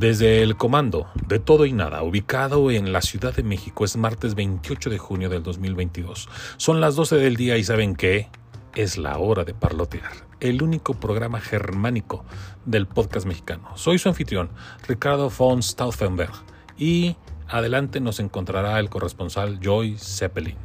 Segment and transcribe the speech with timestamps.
[0.00, 4.34] Desde el comando de todo y nada, ubicado en la Ciudad de México, es martes
[4.34, 6.26] 28 de junio del 2022.
[6.56, 8.30] Son las 12 del día y ¿saben qué?
[8.74, 10.10] Es la hora de parlotear,
[10.40, 12.24] el único programa germánico
[12.64, 13.76] del podcast mexicano.
[13.76, 14.48] Soy su anfitrión,
[14.88, 16.32] Ricardo von Stauffenberg,
[16.78, 20.56] y adelante nos encontrará el corresponsal Joy Zeppelin.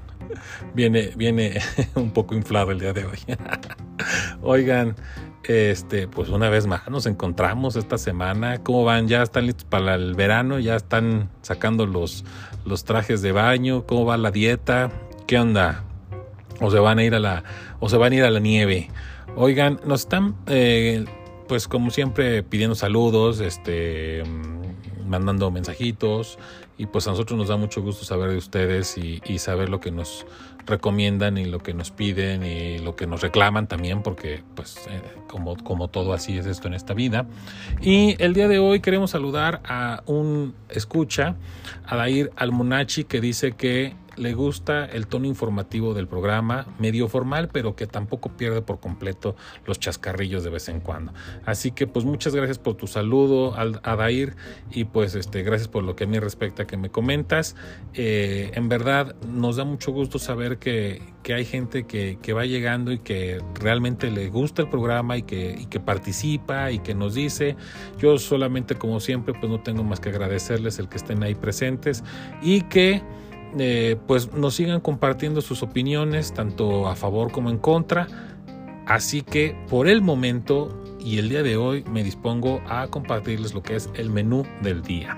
[0.74, 1.60] Viene, viene
[1.96, 3.20] un poco inflado el día de hoy.
[4.42, 4.96] Oigan,
[5.48, 8.64] este, pues una vez más nos encontramos esta semana.
[8.64, 9.08] ¿Cómo van?
[9.08, 10.60] ¿Ya están listos para el verano?
[10.60, 12.24] ¿Ya están sacando los,
[12.66, 13.86] los trajes de baño?
[13.86, 14.92] ¿Cómo va la dieta?
[15.28, 15.84] ¿Qué onda?
[16.62, 17.44] ¿O se van a ir a la,
[17.80, 18.90] o se van a ir a la nieve?
[19.36, 21.06] Oigan, nos están, eh,
[21.48, 24.24] pues como siempre, pidiendo saludos, este,
[25.08, 26.38] mandando mensajitos
[26.78, 29.92] y pues a nosotros nos da mucho gusto saber de ustedes y, saber lo que
[29.92, 30.26] nos
[30.66, 35.02] recomiendan y lo que nos piden y lo que nos reclaman también, porque pues eh,
[35.28, 37.28] como, como todo así es esto en esta vida.
[37.82, 41.36] Y el día de hoy queremos saludar a un escucha,
[41.86, 47.50] a Dair Almonachi, que dice que le gusta el tono informativo del programa, medio formal,
[47.52, 49.36] pero que tampoco pierde por completo
[49.66, 51.14] los chascarrillos de vez en cuando.
[51.46, 54.36] Así que pues muchas gracias por tu saludo, Adair,
[54.72, 57.56] y pues este, gracias por lo que a mí respecta que me comentas.
[57.94, 62.46] Eh, en verdad nos da mucho gusto saber que, que hay gente que, que, va
[62.46, 66.94] llegando y que realmente le gusta el programa y que, y que participa y que
[66.94, 67.56] nos dice.
[67.98, 72.04] Yo solamente como siempre pues no tengo más que agradecerles el que estén ahí presentes
[72.42, 73.02] y que
[73.58, 78.08] eh, pues nos sigan compartiendo sus opiniones, tanto a favor como en contra.
[78.86, 83.64] Así que por el momento y el día de hoy me dispongo a compartirles lo
[83.64, 85.18] que es el menú del día.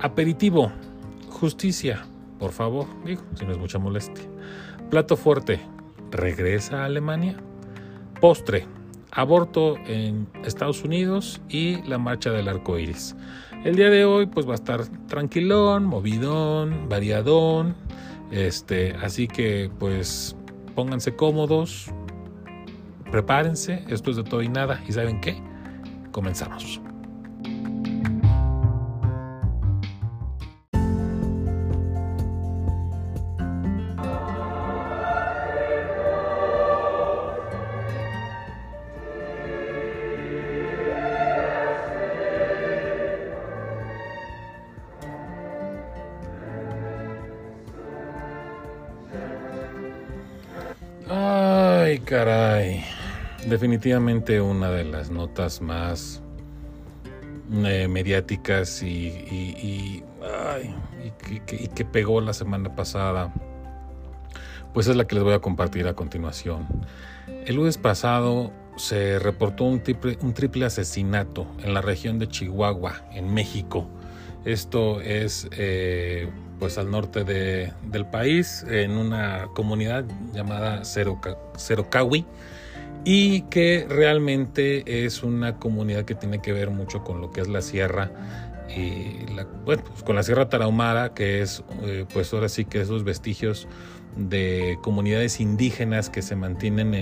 [0.00, 0.72] Aperitivo,
[1.28, 2.06] justicia,
[2.38, 4.24] por favor, digo, si no es mucha molestia.
[4.90, 5.60] Plato fuerte,
[6.10, 7.36] regresa a Alemania.
[8.20, 8.66] Postre,
[9.10, 13.14] aborto en Estados Unidos y la marcha del arco iris.
[13.64, 17.74] El día de hoy pues va a estar tranquilón, movidón, variadón,
[18.30, 20.36] este, así que pues
[20.74, 21.90] pónganse cómodos,
[23.10, 25.42] prepárense, esto es de todo y nada y saben qué,
[26.12, 26.78] comenzamos.
[53.64, 56.20] Definitivamente una de las notas más
[57.64, 60.04] eh, mediáticas y,
[61.74, 63.32] que, pegó la semana pasada,
[64.74, 66.66] pues es la que les voy a compartir a continuación.
[67.46, 73.06] El lunes pasado se reportó un triple, un triple asesinato en la región de Chihuahua,
[73.12, 73.88] en México.
[74.44, 80.04] Esto es eh, pues al norte de, del país, en una comunidad
[80.34, 82.26] llamada Cerocawi,
[83.04, 87.48] y que realmente es una comunidad que tiene que ver mucho con lo que es
[87.48, 88.10] la sierra
[88.68, 92.80] y la, bueno, pues con la Sierra Tarahumara, que es eh, pues ahora sí que
[92.80, 93.68] esos vestigios
[94.16, 96.94] de comunidades indígenas que se mantienen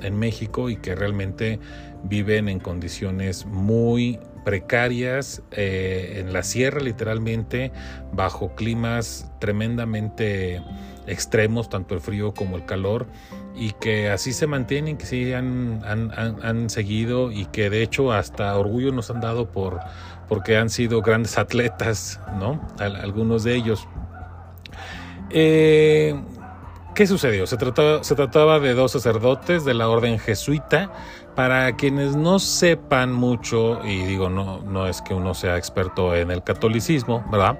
[0.00, 1.60] en, México y que realmente
[2.04, 7.70] viven en condiciones muy precarias eh, en la sierra literalmente
[8.12, 10.62] bajo climas tremendamente
[11.06, 13.06] extremos tanto el frío como el calor
[13.54, 18.56] y que así se mantienen que sí han, han, seguido y que de hecho hasta
[18.56, 19.80] orgullo nos han dado por
[20.28, 23.86] porque han sido grandes atletas no algunos de ellos
[25.30, 26.14] eh,
[26.94, 27.44] ¿Qué sucedió?
[27.48, 30.92] Se trataba, se trataba de dos sacerdotes de la orden jesuita.
[31.34, 36.30] Para quienes no sepan mucho, y digo, no, no es que uno sea experto en
[36.30, 37.58] el catolicismo, ¿verdad?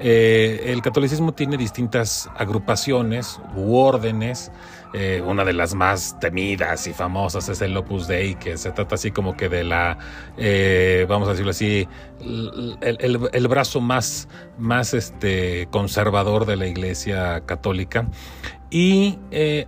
[0.00, 4.50] Eh, el catolicismo tiene distintas agrupaciones u órdenes.
[4.94, 8.96] Eh, una de las más temidas y famosas es el Opus Dei, que se trata
[8.96, 9.96] así como que de la,
[10.36, 11.88] eh, vamos a decirlo así,
[12.20, 14.28] el, el, brazo más,
[14.58, 18.08] más este, conservador de la Iglesia Católica.
[18.70, 19.18] Y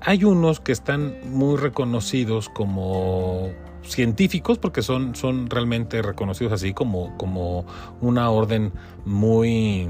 [0.00, 3.52] hay unos que están muy reconocidos como
[3.86, 7.64] científicos porque son, son realmente reconocidos así como, como
[8.00, 8.72] una orden
[9.04, 9.88] muy,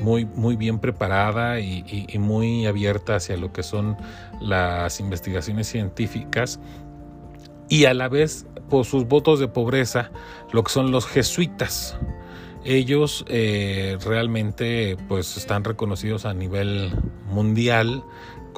[0.00, 3.96] muy, muy bien preparada y, muy abierta hacia lo que son
[4.40, 6.60] las investigaciones científicas.
[7.68, 10.10] Y a la vez por sus votos de pobreza
[10.52, 11.98] lo que son los jesuitas.
[12.64, 16.90] Ellos eh, realmente pues están reconocidos a nivel
[17.30, 18.02] mundial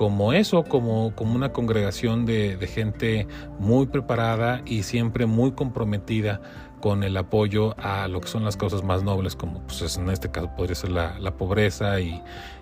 [0.01, 3.27] como eso, como, como una congregación de, gente
[3.59, 6.41] muy preparada y siempre muy comprometida
[6.81, 10.31] con el apoyo a lo que son las causas más nobles, como pues, en este
[10.31, 12.21] caso podría ser la, pobreza y,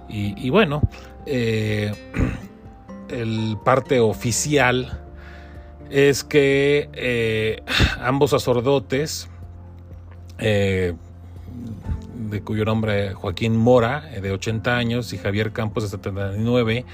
[0.08, 0.82] y, bueno,
[1.26, 1.92] eh,
[3.08, 5.00] el parte oficial
[5.90, 7.62] es que eh,
[8.00, 9.28] ambos sacerdotes,
[10.38, 10.94] eh,
[12.30, 16.84] de cuyo nombre Joaquín Mora, de 80 años, y Javier Campos, de 79,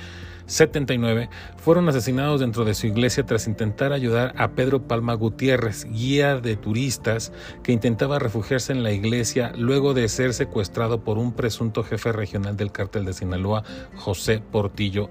[0.46, 6.36] 79 fueron asesinados dentro de su iglesia tras intentar ayudar a Pedro Palma Gutiérrez, guía
[6.36, 7.32] de turistas
[7.62, 12.56] que intentaba refugiarse en la iglesia luego de ser secuestrado por un presunto jefe regional
[12.56, 13.64] del cártel de Sinaloa,
[13.96, 15.10] José Portillo,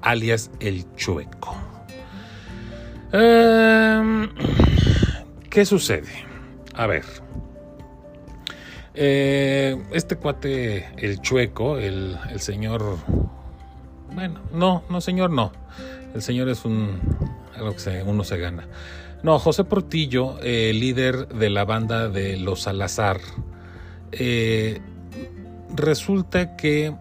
[0.00, 1.56] alias El Chueco.
[3.12, 4.28] Em,
[5.48, 6.08] ¿Qué sucede?
[6.74, 7.04] A ver.
[8.94, 12.98] Eh, este cuate, el chueco, el, el señor
[14.14, 15.52] bueno, no, no señor, no.
[16.14, 17.00] El señor es un
[17.56, 18.66] algo que uno se gana.
[19.22, 23.20] No, José Portillo, eh, líder de la banda de Los Salazar,
[24.12, 24.80] eh,
[25.74, 26.94] resulta que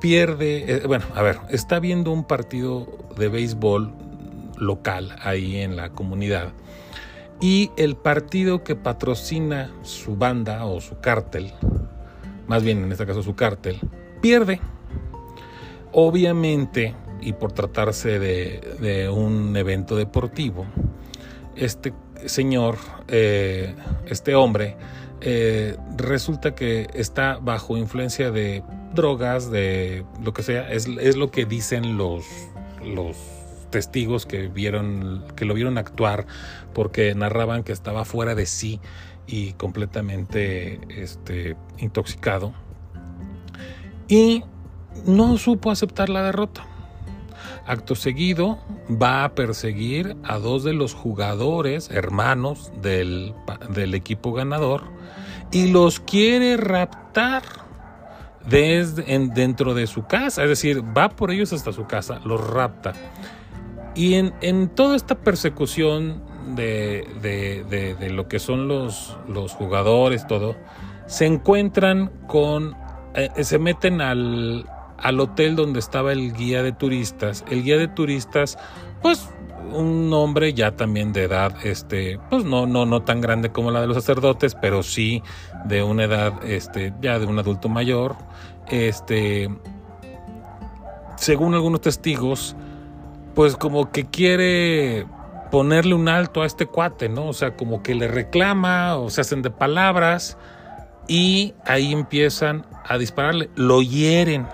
[0.00, 3.92] pierde, eh, bueno, a ver, está viendo un partido de béisbol
[4.56, 6.52] local ahí en la comunidad
[7.40, 11.52] y el partido que patrocina su banda o su cártel,
[12.46, 13.78] más bien en este caso su cártel,
[14.20, 14.60] pierde.
[15.92, 20.66] Obviamente, y por tratarse de, un evento deportivo,
[21.56, 21.92] este
[22.26, 22.76] señor,
[23.08, 23.74] eh,
[24.06, 24.76] este hombre,
[25.20, 28.62] eh, resulta que está bajo influencia de
[28.94, 32.24] drogas, de lo que sea, es, lo que dicen los,
[32.84, 33.16] los
[33.70, 36.26] testigos que vieron, que lo vieron actuar,
[36.72, 38.80] porque narraban que estaba fuera de sí
[39.26, 42.52] y completamente este, intoxicado.
[44.08, 44.42] Y
[45.06, 46.66] no supo aceptar la derrota.
[47.66, 48.58] Acto seguido
[48.90, 53.34] va a perseguir a dos de los jugadores hermanos del,
[53.94, 54.82] equipo ganador
[55.52, 57.42] y los quiere raptar
[58.48, 60.42] desde, dentro de su casa.
[60.42, 62.92] Es decir, va por ellos hasta su casa, los rapta.
[63.94, 66.22] Y en, toda esta persecución
[66.56, 70.56] de, de, lo que son los, los jugadores, todo,
[71.06, 72.76] se encuentran con,
[73.14, 74.64] eh, se meten al,
[75.02, 77.44] al hotel donde estaba el guía de turistas.
[77.48, 78.58] El guía de turistas,
[79.02, 79.28] pues
[79.72, 83.80] un hombre ya también de edad, este, pues no, no, no tan grande como la
[83.80, 85.22] de los sacerdotes, pero sí
[85.64, 88.16] de una edad, este, ya de un adulto mayor,
[88.68, 89.48] este,
[91.16, 92.56] según algunos testigos,
[93.34, 95.06] pues como que quiere
[95.50, 97.28] ponerle un alto a este cuate, ¿no?
[97.28, 100.36] O sea, como que le reclama o se hacen de palabras
[101.08, 104.46] y ahí empiezan a dispararle, lo hieren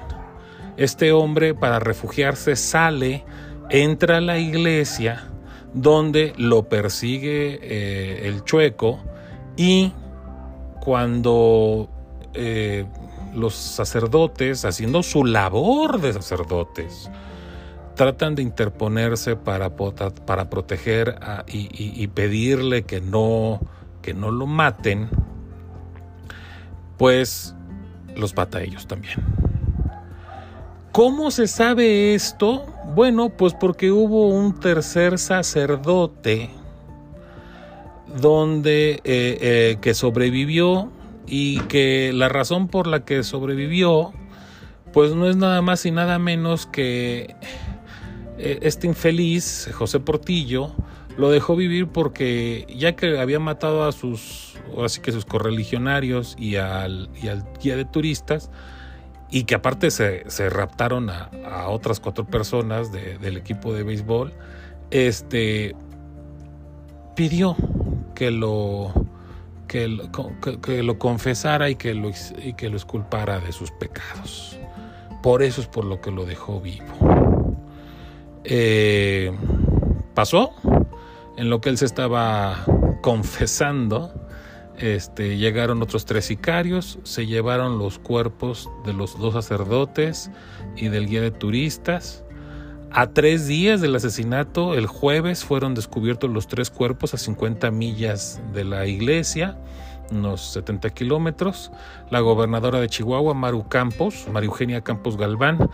[0.76, 3.24] este hombre para refugiarse sale,
[3.70, 5.28] entra a la iglesia
[5.72, 9.00] donde lo persigue eh, el chueco
[9.56, 9.92] y
[10.80, 11.88] cuando
[12.34, 12.86] eh,
[13.34, 17.10] los sacerdotes, haciendo su labor de sacerdotes,
[17.94, 21.18] tratan de interponerse para, para proteger
[21.48, 23.60] y, pedirle que no,
[24.02, 25.08] que no lo maten,
[26.96, 27.54] pues
[28.14, 29.45] los mata a ellos también.
[30.96, 32.64] ¿Cómo se sabe esto?
[32.94, 36.48] Bueno, pues porque hubo un tercer sacerdote
[38.18, 40.90] donde eh, eh, que sobrevivió
[41.26, 44.14] y que la razón por la que sobrevivió
[44.94, 47.36] pues no es nada más y nada menos que
[48.38, 50.72] eh, este infeliz José Portillo
[51.18, 56.56] lo dejó vivir porque ya que había matado a sus así que sus correligionarios y
[56.56, 58.50] al, y al guía de turistas
[59.30, 61.30] y que aparte se, raptaron a,
[61.68, 64.32] otras cuatro personas del equipo de béisbol,
[64.90, 65.74] este,
[67.14, 67.56] pidió
[68.14, 68.92] que lo,
[69.66, 72.10] que, lo confesara y que lo,
[72.42, 74.58] y que lo esculpara de sus pecados.
[75.22, 77.56] Por eso es por lo que lo dejó vivo.
[78.44, 79.32] Eh,
[80.14, 80.52] pasó
[81.36, 82.64] en lo que él se estaba
[83.02, 84.25] confesando
[84.78, 90.30] este, llegaron otros tres sicarios, se llevaron los cuerpos de los dos sacerdotes
[90.76, 92.24] y del guía de turistas.
[92.90, 98.40] A tres días del asesinato, el jueves, fueron descubiertos los tres cuerpos a 50 millas
[98.54, 99.58] de la iglesia,
[100.10, 101.72] unos 70 kilómetros.
[102.10, 105.68] La gobernadora de Chihuahua, Maru Campos, María Eugenia Campos Galván,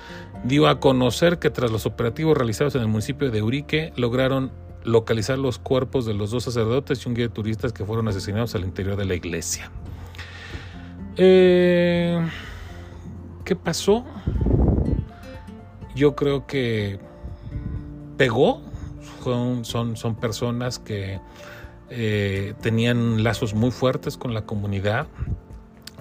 [0.44, 4.50] dio a conocer que tras los operativos realizados en el municipio de Urique, lograron
[4.84, 8.54] localizar los cuerpos de los dos sacerdotes y un guía de turistas que fueron asesinados
[8.54, 9.70] al interior de la iglesia.
[11.16, 12.20] Eh,
[13.44, 14.04] ¿Qué pasó?
[15.94, 16.98] Yo creo que
[18.16, 18.62] pegó.
[19.22, 21.20] Son, son, son personas que
[21.90, 25.06] eh, tenían lazos muy fuertes con la comunidad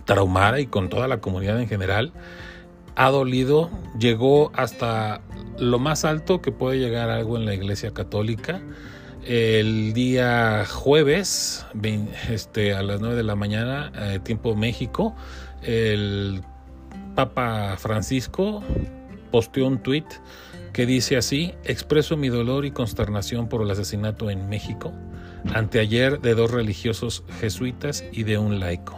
[0.06, 2.14] traumada y con toda la comunidad en general.
[2.96, 3.70] Ha dolido,
[4.00, 5.22] llegó hasta
[5.62, 8.62] lo más alto que puede llegar algo en la Iglesia Católica.
[9.26, 11.66] El día jueves,
[12.30, 15.16] este, a las 9 de la mañana, eh, tiempo México,
[15.62, 16.42] el
[17.16, 18.64] Papa Francisco
[19.30, 20.06] posteó un tuit
[20.74, 24.92] que dice así, expreso mi dolor y consternación por el asesinato en México,
[25.54, 28.98] anteayer de dos religiosos jesuitas y de un laico.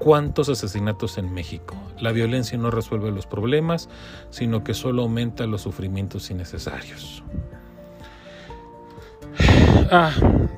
[0.00, 1.76] ¿Cuántos asesinatos en México?
[2.00, 3.90] La violencia no resuelve los problemas,
[4.30, 7.22] sino que solo aumenta los sufrimientos innecesarios.
[9.92, 10.10] Ah,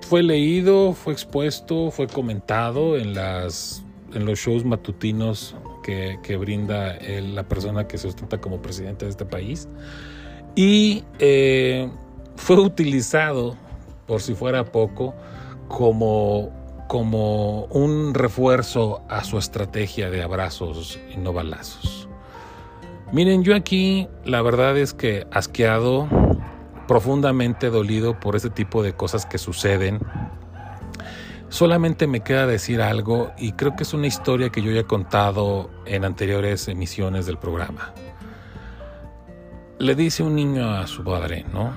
[0.03, 7.99] fue leído, fue expuesto, fue comentado en, los shows matutinos que, brinda la persona que
[7.99, 9.69] se ostenta como presidente de este país
[10.55, 11.91] y eh,
[12.37, 13.57] fue utilizado,
[14.07, 15.15] por si fuera poco,
[15.67, 16.53] como,
[16.93, 22.07] como un refuerzo a su estrategia de abrazos y no balazos.
[23.13, 26.07] Miren, yo aquí la verdad es que asqueado,
[26.87, 30.01] profundamente dolido por este tipo de cosas que suceden.
[31.49, 34.85] Solamente me queda decir algo y creo que es una historia que yo ya he
[34.85, 37.95] contado en anteriores emisiones del programa
[39.83, 41.73] le dice un niño a su padre, ¿no?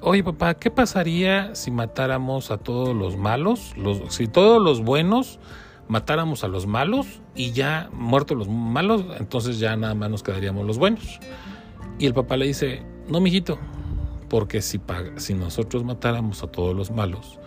[0.00, 3.74] Oye papá, ¿qué pasaría si matáramos a todos los malos?
[4.10, 5.40] si todos los buenos
[5.88, 10.64] matáramos a los malos y ya muertos los malos, entonces ya nada más nos quedaríamos
[10.66, 11.18] los buenos.
[11.98, 13.58] Y el papá le dice, no, mijito,
[14.28, 14.80] porque si,
[15.16, 17.40] si nosotros matáramos a todos los malos,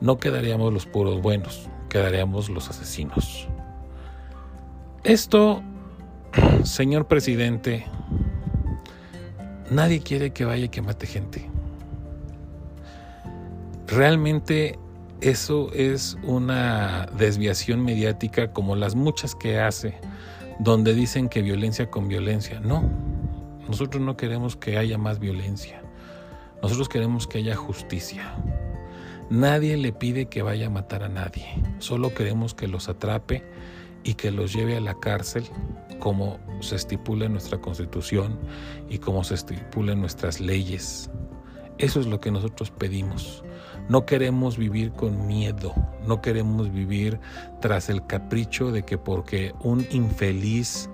[0.00, 3.46] no quedaríamos los puros buenos, quedaríamos los asesinos.
[5.04, 5.62] Esto,
[6.62, 7.84] señor presidente,
[9.70, 11.48] Nadie quiere que vaya y que mate gente.
[13.86, 14.78] Realmente
[15.20, 19.94] eso es una desviación mediática como las muchas que hace,
[20.58, 22.60] donde dicen que violencia con violencia.
[22.60, 22.88] No,
[23.68, 25.82] nosotros no queremos que haya más violencia.
[26.62, 28.34] Nosotros queremos que haya justicia.
[29.30, 31.46] Nadie le pide que vaya a matar a nadie.
[31.78, 33.44] Solo queremos que los atrape
[34.02, 35.44] y que los lleve a la cárcel
[35.98, 38.38] como se estipula en nuestra constitución
[38.88, 41.10] y como se estipula en nuestras leyes.
[41.78, 43.44] Eso es lo que nosotros pedimos.
[43.88, 45.74] No queremos vivir con miedo,
[46.06, 47.20] no queremos vivir
[47.60, 50.90] tras el capricho de que porque un infeliz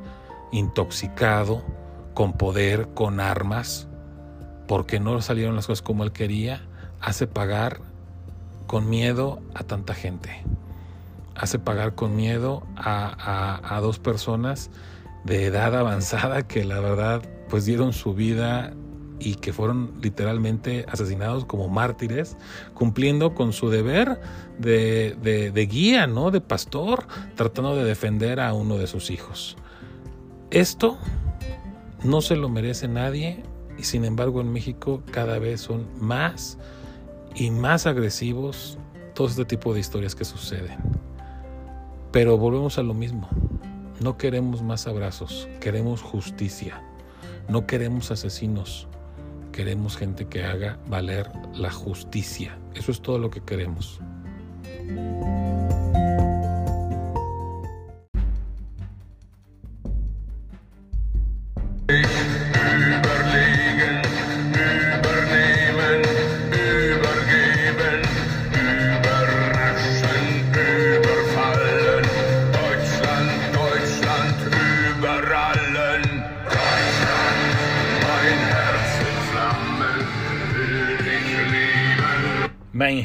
[0.53, 1.65] intoxicado,
[2.13, 3.89] con poder, con armas,
[4.69, 6.63] porque no salieron las cosas como él quería,
[7.01, 7.81] hace pagar
[8.67, 10.45] con miedo a tanta gente.
[11.35, 14.71] Hace pagar con miedo a, a dos personas
[15.25, 18.75] de edad avanzada que la verdad pues dieron su vida
[19.19, 22.37] y que fueron literalmente asesinados como mártires,
[22.75, 24.21] cumpliendo con su deber
[24.59, 26.31] de, de, guía, ¿no?
[26.31, 29.57] De pastor, tratando de defender a uno de sus hijos.
[30.51, 30.99] Esto
[32.03, 33.43] no se lo merece nadie
[33.79, 36.59] y sin embargo en México cada vez son más
[37.35, 38.79] y más agresivos
[39.15, 40.79] todo este tipo de historias que suceden.
[42.13, 43.29] Pero volvemos a lo mismo.
[44.05, 46.83] No queremos más abrazos, queremos justicia.
[47.49, 48.87] No queremos asesinos,
[49.51, 52.59] queremos gente que haga valer la justicia.
[52.75, 53.99] Eso es todo lo que queremos.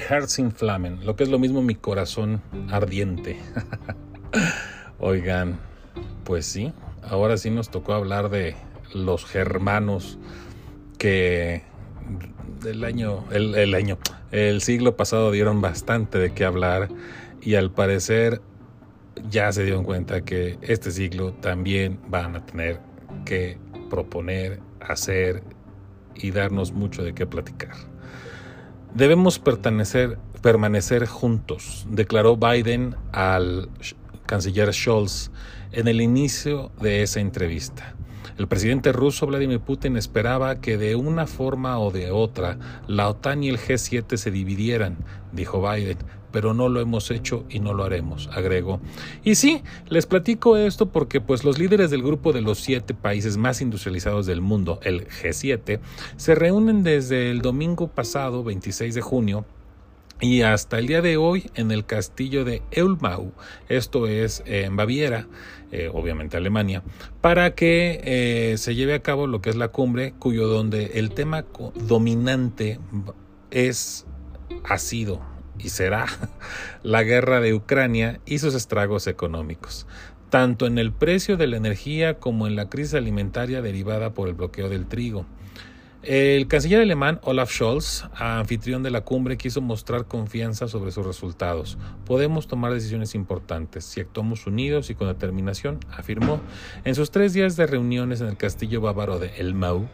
[0.09, 3.37] Mein Flamen, lo que es lo mismo mi corazón ardiente.
[4.99, 5.59] Oigan,
[6.23, 6.73] pues sí,
[7.03, 8.55] ahora sí nos tocó hablar de
[8.93, 10.17] los germanos
[10.97, 11.61] que
[12.65, 13.99] el año, el, el año,
[14.31, 16.89] el siglo pasado dieron bastante de qué hablar
[17.41, 18.41] y al parecer
[19.29, 22.79] ya se dieron cuenta que este siglo también van a tener
[23.25, 23.59] que
[23.91, 25.43] proponer, hacer
[26.15, 27.75] y darnos mucho de qué platicar.
[28.93, 33.69] Debemos permanecer juntos, declaró Biden al
[34.25, 35.31] canciller Scholz
[35.71, 37.95] en el inicio de esa entrevista.
[38.39, 43.43] El presidente ruso Vladimir Putin esperaba que de una forma o de otra la OTAN
[43.43, 44.97] y el G7 se dividieran,
[45.33, 45.97] dijo Biden,
[46.31, 48.79] pero no lo hemos hecho y no lo haremos, agregó.
[49.23, 53.37] Y sí, les platico esto porque pues los líderes del grupo de los siete países
[53.37, 55.79] más industrializados del mundo, el G7,
[56.17, 59.45] se reúnen desde el domingo pasado, 26 de junio,
[60.21, 63.31] y hasta el día de hoy en el castillo de Eulmau,
[63.69, 65.27] esto es en Baviera,
[65.71, 66.83] eh, obviamente Alemania,
[67.21, 71.11] para que eh, se lleve a cabo lo que es la cumbre, cuyo donde el
[71.11, 71.45] tema
[71.87, 72.79] dominante
[73.49, 74.05] es,
[74.65, 75.21] ha sido
[75.59, 76.05] y será
[76.83, 79.85] la guerra de Ucrania y sus estragos económicos
[80.29, 84.35] tanto en el precio de la energía como en la crisis alimentaria derivada por el
[84.35, 85.25] bloqueo del trigo.
[86.01, 91.77] El canciller alemán Olaf Scholz, anfitrión de la cumbre, quiso mostrar confianza sobre sus resultados.
[92.05, 96.39] Podemos tomar decisiones importantes si actuamos unidos y con determinación, afirmó.
[96.85, 99.89] En sus tres días de reuniones en el castillo bávaro de Elmau,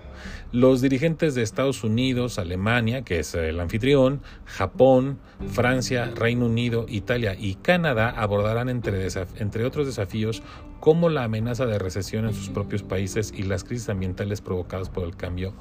[0.52, 5.18] los dirigentes de Estados Unidos, Alemania, que es el anfitrión, Japón,
[5.50, 9.08] Francia, Reino Unido, Italia y Canadá abordarán entre,
[9.40, 10.44] entre otros desafíos
[10.80, 15.04] como la amenaza de recesión en sus propios países y las crisis ambientales provocadas por
[15.04, 15.54] el cambio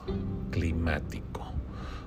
[0.51, 1.54] climático.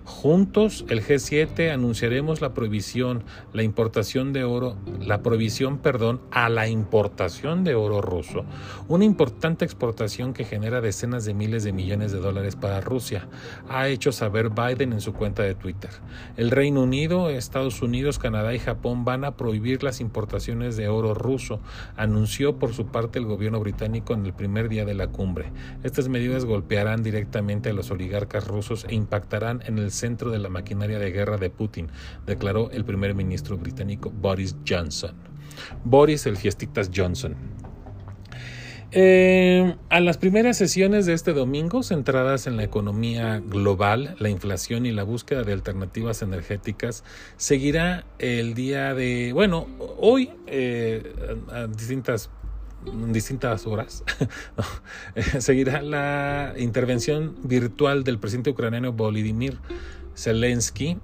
[0.08, 6.70] Juntos, el G7 anunciaremos la prohibición, la importación de oro, la prohibición, perdón, a la
[6.70, 8.46] importación de oro ruso,
[8.88, 13.28] una importante exportación que genera decenas de miles de millones de dólares para Rusia,
[13.68, 15.90] ha hecho saber Biden en su cuenta de Twitter.
[16.38, 21.16] El Reino Unido, Estados Unidos, Canadá y Japón van a prohibir las importaciones de oro
[21.16, 21.60] ruso,
[21.98, 25.52] anunció por su parte el gobierno británico en el primer día de la cumbre.
[25.84, 30.50] Estas medidas golpearán directamente a los oligarcas rusos e impactarán en el centro de la
[30.50, 31.90] maquinaria de guerra de Putin,
[32.26, 35.16] declaró el primer ministro británico Boris Johnson.
[35.84, 37.36] Boris el Fiestitas Johnson.
[38.92, 44.86] Eh, a las primeras sesiones de este domingo, centradas en la economía global, la inflación
[44.86, 47.04] y la búsqueda de alternativas energéticas,
[47.36, 51.04] seguirá el día de, bueno, hoy eh,
[51.52, 52.30] a distintas
[53.10, 54.04] distintas horas,
[55.40, 59.58] seguirá la intervención virtual del presidente ucraniano Volodymyr
[60.16, 60.98] Zelensky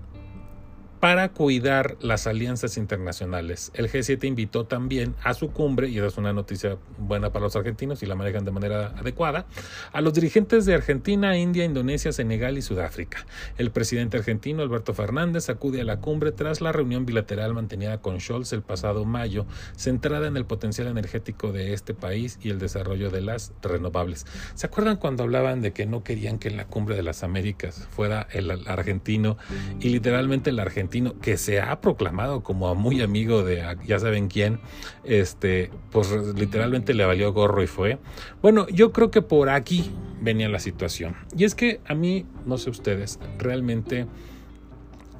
[1.03, 3.73] para cuidar las alianzas internacionales.
[3.73, 8.01] El G7 invitó también a su cumbre, y es una noticia buena para los argentinos
[8.01, 9.45] y la manejan de manera adecuada,
[9.91, 13.25] a los dirigentes de Argentina, India, Indonesia, Senegal y Sudáfrica.
[13.57, 18.21] El presidente argentino Alberto Fernández acude a la cumbre tras la reunión bilateral mantenida con
[18.21, 23.09] Scholz el pasado mayo, centrada en el potencial energético de este país y el desarrollo
[23.09, 24.25] de las renovables.
[24.55, 27.89] ¿Se acuerdan cuando hablaban de que no querían que en la cumbre de las Américas
[27.91, 29.37] fuera el argentino
[29.81, 34.59] y literalmente el argentino que se ha proclamado como muy amigo de ya saben quién,
[35.03, 37.99] este, pues literalmente le valió gorro y fue.
[38.41, 41.15] Bueno, yo creo que por aquí venía la situación.
[41.35, 44.07] Y es que a mí, no sé ustedes, realmente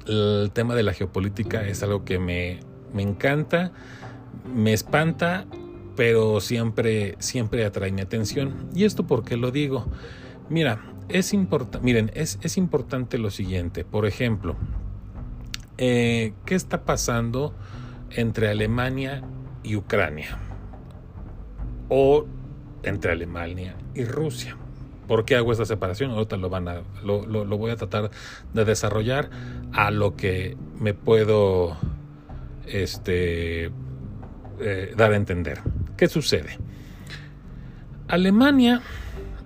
[0.06, 2.60] el tema de la geopolítica es algo que me,
[2.92, 3.72] me encanta,
[4.54, 5.46] me espanta,
[5.96, 8.68] pero siempre, siempre atrae mi atención.
[8.74, 9.86] ¿Y esto por qué lo digo?
[10.48, 13.84] Mira, es importante, miren, es, es importante lo siguiente.
[13.84, 14.56] Por ejemplo,
[15.78, 17.54] eh, ¿qué está pasando
[18.10, 19.22] entre Alemania
[19.62, 20.38] y Ucrania?
[21.88, 22.26] O
[22.82, 24.56] entre Alemania y Rusia.
[25.06, 26.10] ¿Por qué hago esta separación?
[26.12, 28.10] Ahorita lo, van a, lo, lo, voy a tratar
[28.54, 29.28] de desarrollar
[29.72, 31.76] a lo que me puedo
[32.66, 33.70] este,
[34.60, 35.60] eh, dar a entender.
[35.96, 36.58] ¿Qué sucede?
[38.08, 38.82] Alemania,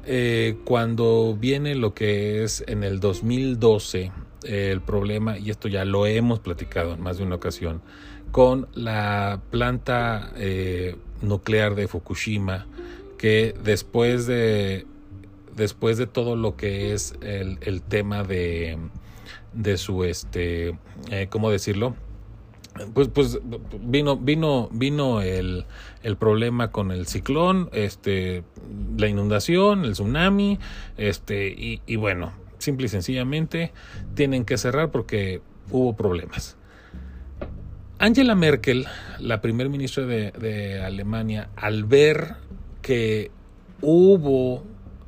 [0.05, 4.13] eh, cuando viene lo que es en el 2012,
[4.45, 7.83] el problema, y esto ya lo hemos platicado en más de una ocasión,
[8.31, 12.67] con la planta eh, nuclear de Fukushima,
[13.17, 14.87] que después de,
[15.57, 18.79] después de todo lo que es el, tema de,
[19.53, 20.79] de su, este,
[21.11, 21.97] eh, ¿cómo decirlo?
[22.95, 23.41] Pues, pues
[23.81, 25.65] vino, vino, vino el,
[26.05, 28.45] el, problema con el ciclón, este,
[28.97, 30.61] la inundación, el tsunami,
[30.97, 33.73] este, y bueno, simple y sencillamente
[34.15, 35.41] tienen que cerrar porque
[35.71, 36.57] hubo problemas.
[37.99, 38.87] Angela Merkel,
[39.19, 42.37] la primer ministra de, Alemania, al ver
[42.81, 43.31] que
[43.83, 44.63] hubo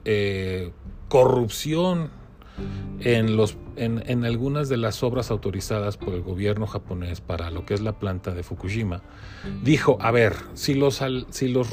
[0.05, 0.73] eh,
[1.09, 2.11] corrupción
[3.01, 7.75] en, los, en, algunas de las obras autorizadas por el gobierno japonés para lo que
[7.75, 9.03] es la planta de Fukushima,
[9.63, 11.69] dijo, a ver, si los, si los,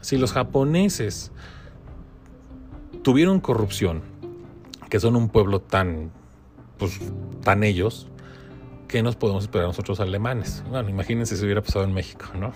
[0.00, 1.32] si los japoneses
[3.02, 4.02] tuvieron corrupción,
[4.88, 6.10] que son un pueblo tan,
[6.78, 6.98] pues,
[7.42, 8.08] tan ellos,
[8.88, 10.64] ¿qué nos podemos esperar nosotros alemanes?
[10.68, 12.52] Bueno, imagínense si hubiera pasado en México, ¿no?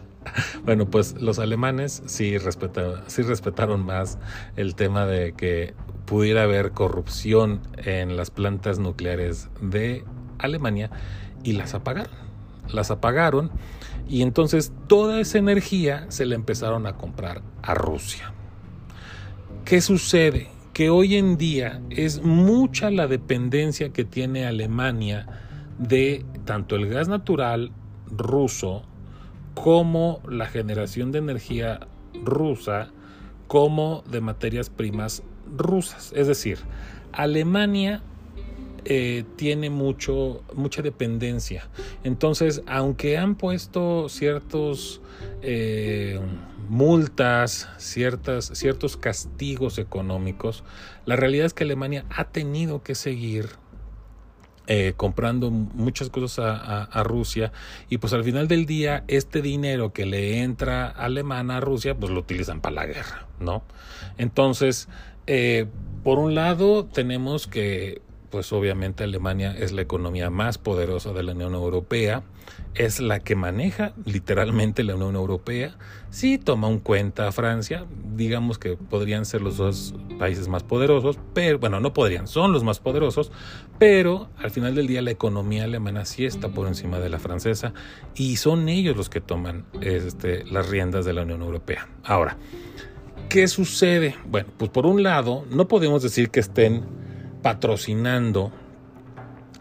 [0.64, 2.36] bueno, pues los alemanes sí,
[3.06, 4.18] sí respetaron más
[4.56, 5.74] el tema de que
[6.06, 10.04] pudiera haber corrupción en las plantas nucleares de
[10.38, 10.90] Alemania
[11.42, 12.26] y las apagaron.
[12.68, 13.50] Las apagaron
[14.08, 18.32] y entonces toda esa energía se la empezaron a comprar a Rusia.
[19.64, 20.48] ¿Qué sucede?
[20.76, 25.26] Que hoy en día es mucha la dependencia que tiene Alemania
[25.78, 27.72] de tanto el gas natural
[28.08, 28.82] ruso
[29.54, 32.90] como la generación de energía rusa
[33.46, 35.22] como de materias primas
[35.56, 36.12] rusas.
[36.14, 36.58] Es decir,
[37.10, 38.02] Alemania
[38.88, 41.68] eh, tiene mucho, mucha dependencia.
[42.04, 45.00] Entonces, aunque han puesto ciertos
[45.42, 46.20] eh,
[46.68, 50.62] multas, ciertas, ciertos castigos económicos,
[51.04, 53.48] la realidad es que Alemania ha tenido que seguir
[54.68, 57.50] eh, comprando muchas cosas a, Rusia
[57.88, 62.12] y pues al final del día este dinero que le entra alemana a Rusia pues
[62.12, 63.64] lo utilizan para la guerra, ¿no?
[64.16, 64.88] Entonces,
[66.04, 71.32] por un lado tenemos que pues obviamente Alemania es la economía más poderosa de la
[71.32, 72.22] Unión Europea,
[72.74, 75.76] es la que maneja literalmente la Unión Europea.
[76.10, 81.18] Sí toma en cuenta a Francia, digamos que podrían ser los dos países más poderosos,
[81.34, 83.32] pero bueno, no podrían, son los más poderosos,
[83.78, 87.72] pero al final del día la economía alemana sí está por encima de la francesa
[88.14, 91.88] y son ellos los que toman este, las riendas de la Unión Europea.
[92.04, 92.36] Ahora,
[93.28, 94.16] ¿qué sucede?
[94.26, 96.84] Bueno, pues por un lado, no podemos decir que estén
[97.46, 98.50] patrocinando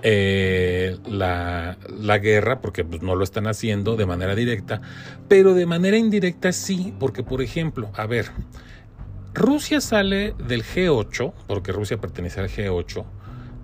[0.02, 1.78] eh, la,
[2.18, 4.82] guerra, porque pues, no lo están haciendo de manera directa,
[5.28, 8.32] pero de manera indirecta sí, porque por ejemplo, a ver,
[9.36, 13.06] Rusia sale del G8, porque Rusia pertenece al G8,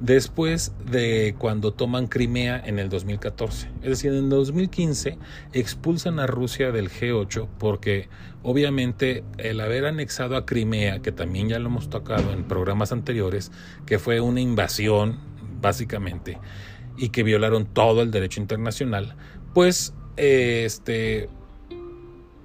[0.01, 3.69] después de cuando toman Crimea en el 2014.
[3.83, 5.17] Es decir, en el 2015
[5.53, 8.09] expulsan a Rusia del G8 porque
[8.41, 13.51] obviamente el haber anexado a Crimea, que también ya lo hemos tocado en programas anteriores,
[13.85, 15.19] que fue una invasión
[15.61, 16.39] básicamente
[16.97, 19.15] y que violaron todo el derecho internacional,
[19.53, 21.29] pues este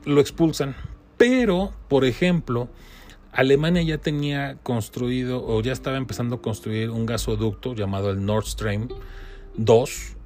[0.05, 0.77] lo expulsan.
[1.17, 2.69] Pero, por ejemplo,
[3.37, 8.47] Alemania ya tenía construido o ya estaba empezando a construir un gasoducto llamado el Nord
[8.47, 8.89] Stream
[9.57, 10.17] 2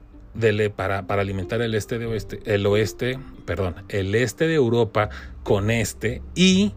[0.76, 5.08] para, para, alimentar el este de oeste, el oeste, perdón, el este de Europa
[5.42, 6.72] con este y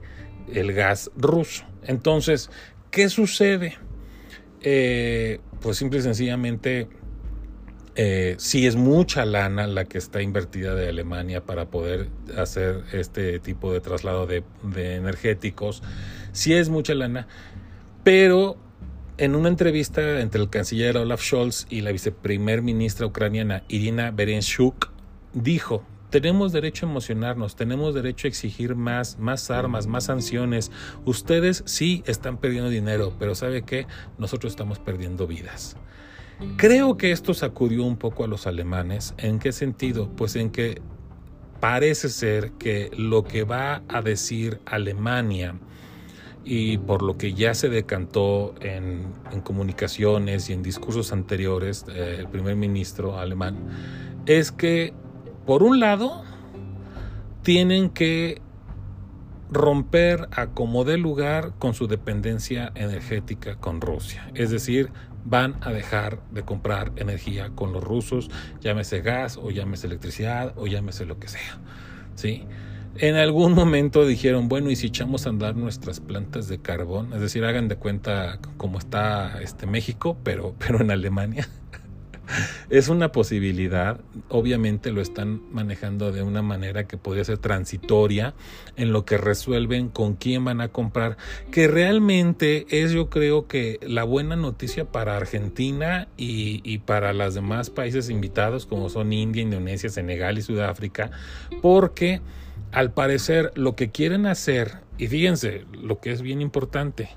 [0.52, 1.66] el gas ruso.
[1.84, 2.50] Entonces,
[2.90, 3.78] ¿qué sucede?
[4.62, 6.88] Eh, pues simple y sencillamente
[7.96, 13.40] eh, sí es mucha lana la que está invertida de Alemania para poder hacer este
[13.40, 15.84] tipo de traslado de, de energéticos
[16.34, 17.28] sí es mucha lana,
[18.04, 18.58] pero
[19.18, 24.92] en una entrevista entre el canciller Olaf Scholz y la viceprimer ministra ucraniana Irina Berenchuk,
[25.34, 30.72] dijo, tenemos derecho a emocionarnos, tenemos derecho a exigir más, más armas, más sanciones.
[31.06, 33.88] Ustedes sí están perdiendo dinero, pero ¿sabe qué?
[34.18, 35.76] Nosotros estamos perdiendo vidas.
[36.58, 39.16] Creo que esto sacudió un poco a los alemanes.
[39.18, 40.10] ¿En qué sentido?
[40.16, 40.82] Pues en que
[41.60, 45.56] parece ser que lo que va a decir Alemania
[46.46, 52.28] y por lo que ya se decantó en, comunicaciones y en discursos anteriores eh, el
[52.28, 53.58] primer ministro alemán,
[54.26, 54.94] es que,
[55.46, 56.24] por un lado,
[57.42, 58.42] tienen que
[59.50, 64.30] romper a como de lugar con su dependencia energética con Rusia.
[64.34, 64.92] Es decir,
[65.26, 68.30] van a dejar de comprar energía con los rusos,
[68.60, 71.60] llámese gas o llámese electricidad o llámese lo que sea.
[72.16, 72.46] ¿sí?
[72.98, 77.12] En algún momento dijeron, bueno, ¿y si echamos a andar nuestras plantas de carbón?
[77.14, 81.50] Es decir, hagan de cuenta cómo está este México, pero, pero en Alemania.
[82.70, 88.36] es una posibilidad, obviamente lo están manejando de una manera que podría ser transitoria
[88.76, 91.18] en lo que resuelven con quién van a comprar,
[91.52, 97.34] que realmente es yo creo que la buena noticia para Argentina y, y para los
[97.34, 101.12] demás países invitados como son India, Indonesia, Senegal y Sudáfrica,
[101.62, 102.22] porque
[102.74, 107.10] al parecer lo que quieren hacer, y fíjense lo que es bien importante,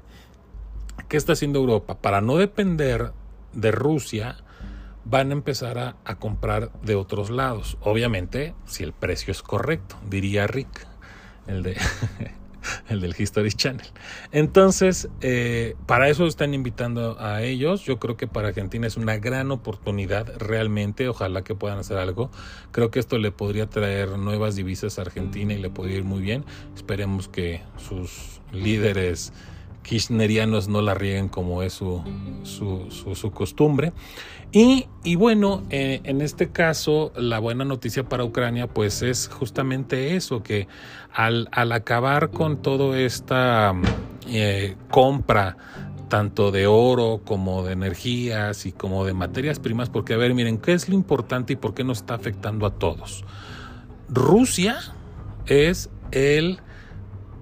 [1.09, 1.99] ¿qué está haciendo Europa?
[1.99, 3.13] Para no depender
[3.53, 4.37] de Rusia,
[5.05, 7.79] van a empezar a, a, comprar de otros lados.
[7.81, 10.87] Obviamente, si el precio es correcto, diría Rick,
[11.47, 11.77] el de
[12.89, 13.87] el del History Channel.
[14.33, 17.85] Entonces, eh, para eso están invitando a ellos.
[17.85, 21.09] Yo creo que para Argentina es una gran oportunidad realmente.
[21.09, 22.31] Ojalá que puedan hacer algo.
[22.73, 26.21] Creo que esto le podría traer nuevas divisas a Argentina y le podría ir muy
[26.21, 26.45] bien.
[26.75, 29.33] Esperemos que sus líderes
[29.87, 32.03] kirchnerianos no la rieguen como es su,
[32.43, 33.93] su, su, costumbre.
[34.59, 40.43] Y, bueno, eh, en este caso, la buena noticia para Ucrania, pues es justamente eso,
[40.43, 40.67] que
[41.13, 43.75] al, al acabar con toda esta
[44.29, 45.59] eh, compra,
[46.09, 50.57] tanto de oro como de energías y como de materias primas, porque a ver, miren,
[50.57, 53.27] ¿qué es lo importante y por qué nos está afectando a todos?
[54.09, 54.79] Rusia
[55.45, 56.61] es el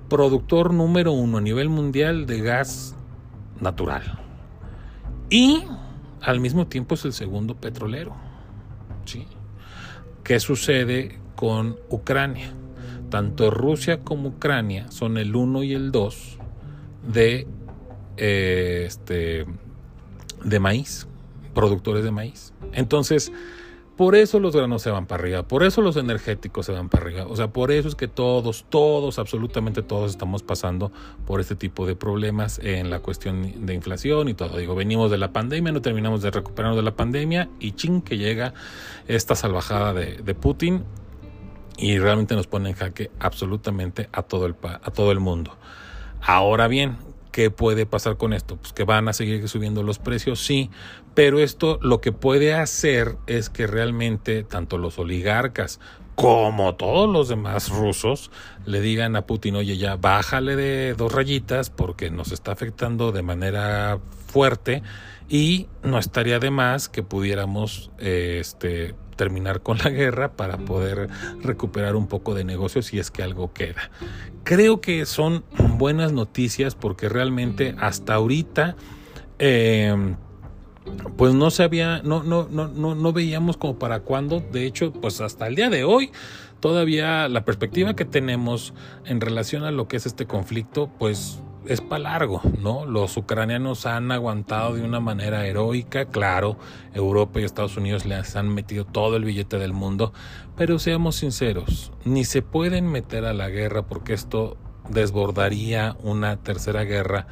[0.09, 2.96] productor número uno a nivel mundial de gas
[3.61, 4.18] natural.
[5.31, 5.62] Y
[6.24, 8.14] al mismo tiempo es el segundo petrolero.
[9.04, 9.26] ¿sí?
[10.22, 12.52] ¿Qué sucede con Ucrania?
[13.10, 16.38] Tanto Rusia como Ucrania son el 1 y el 2
[17.12, 17.46] de,
[18.16, 19.46] eh, este,
[20.44, 21.06] de maíz,
[21.54, 22.52] productores de maíz.
[22.72, 23.30] Entonces,
[23.96, 27.04] por eso los granos se van para arriba, por eso los energéticos se van para
[27.04, 27.26] arriba.
[27.28, 30.90] O sea, por eso es que todos, todos, absolutamente todos estamos pasando
[31.26, 34.59] por este tipo de problemas en la cuestión de inflación y todo.
[34.59, 38.18] Digo, venimos de la pandemia, no terminamos de recuperarnos de la pandemia y ching que
[38.18, 38.54] llega
[39.07, 40.85] esta salvajada de, de Putin
[41.76, 45.57] y realmente nos pone en jaque absolutamente a todo el, a todo el mundo.
[46.20, 46.96] Ahora bien,
[47.35, 48.59] ¿Qué puede pasar con esto?
[48.59, 50.70] Pues que van a seguir subiendo los precios, sí,
[51.14, 55.81] pero esto lo que puede hacer es que realmente tanto los oligarcas
[56.14, 58.31] como todos los demás rusos
[58.66, 63.23] le digan a Putin, oye, ya bájale de dos rayitas porque nos está afectando de
[63.23, 64.85] manera fuerte
[65.29, 71.09] y no estaría de más que pudiéramos este, terminar con la guerra para poder
[71.42, 73.90] recuperar un poco de negocio si es que algo queda.
[74.44, 75.44] Creo que son
[75.79, 78.77] buenas noticias porque realmente hasta ahorita
[79.38, 80.16] em,
[81.16, 84.40] pues no sabía, no, no, no, no, no veíamos como para cuándo.
[84.40, 86.11] De hecho, pues hasta el día de hoy
[86.61, 88.74] todavía la perspectiva que tenemos
[89.05, 92.85] en relación a lo que es este conflicto, pues es para largo, ¿no?
[92.87, 96.57] Los ucranianos han aguantado de una manera heroica, claro,
[96.92, 100.12] Europa y Estados Unidos les han metido todo el billete del mundo,
[100.57, 104.57] pero seamos sinceros, ni se pueden meter a la guerra porque esto
[104.88, 107.27] desbordaría una tercera guerra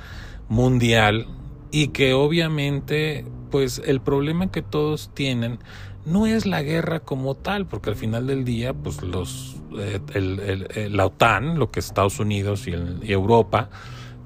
[0.48, 1.26] mundial
[1.70, 5.58] y que obviamente pues el problema que todos tienen
[6.04, 11.06] no es la guerra como tal, porque al final del día, pues los, eh, la
[11.06, 13.70] OTAN, lo que es Estados Unidos y, y Europa,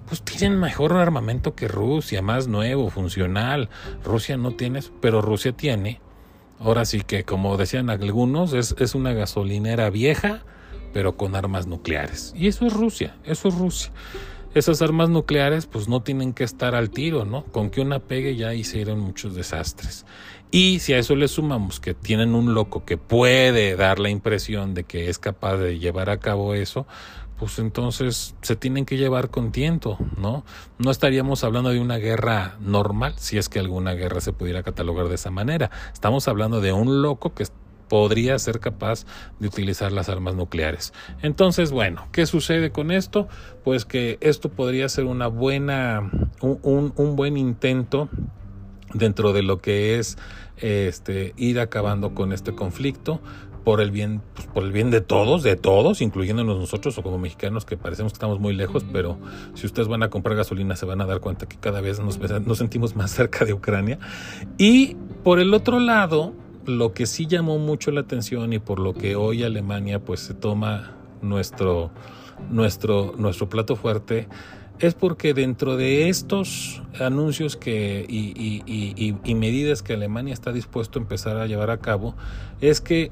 [0.07, 3.69] pues tienen mejor armamento que Rusia, más nuevo, funcional.
[4.05, 6.01] Rusia no tiene, pero Rusia tiene.
[6.59, 10.43] Ahora sí que, como decían algunos, es, es una gasolinera vieja,
[10.93, 12.33] pero con armas nucleares.
[12.37, 13.93] Y eso es Rusia, eso es Rusia.
[14.55, 17.45] Esas armas nucleares pues no tienen que estar al tiro, ¿no?
[17.45, 20.07] Con que una pegue ya hicieron muchos desastres.
[20.51, 24.73] Y si a eso le sumamos que tienen un loco que puede dar la impresión
[24.73, 26.87] de que es capaz de llevar a cabo eso,
[27.39, 30.45] pues entonces se tienen que llevar con tiento, ¿no?
[30.79, 35.09] No estaríamos hablando de una guerra normal, si es que alguna guerra se pudiera catalogar
[35.09, 35.71] de esa manera.
[35.93, 37.45] Estamos hablando de un loco que
[37.89, 39.05] podría ser capaz
[39.39, 40.93] de utilizar las armas nucleares.
[41.23, 43.29] Entonces, bueno, ¿qué sucede con esto?
[43.65, 48.09] Pues que esto podría ser una buena, un, un buen intento
[48.95, 50.17] dentro de lo que es
[50.57, 53.21] este, ir acabando con este conflicto
[53.67, 57.19] por el bien pues, por el bien de todos, de todos, incluyéndonos nosotros o como
[57.19, 59.19] mexicanos que parecemos que estamos muy lejos, pero
[59.55, 62.17] si ustedes van a comprar gasolina se van a dar cuenta que cada vez nos,
[62.47, 63.99] nos sentimos más cerca de Ucrania.
[64.57, 66.33] Y por el otro lado,
[66.65, 70.35] lo que sí llamó mucho la atención y por lo que hoy Alemania pues se
[70.35, 71.91] toma nuestro
[72.49, 74.29] nuestro nuestro plato fuerte
[74.79, 81.37] es porque dentro de estos anuncios que, y, medidas que Alemania está dispuesto a empezar
[81.39, 82.15] a llevar a cabo,
[82.61, 83.11] es que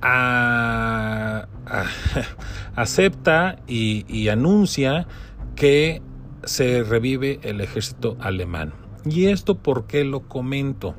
[2.76, 5.06] acepta y, anuncia
[5.54, 6.02] que
[6.44, 8.72] se revive el ejército alemán.
[9.04, 10.94] ¿Y esto por qué lo comento?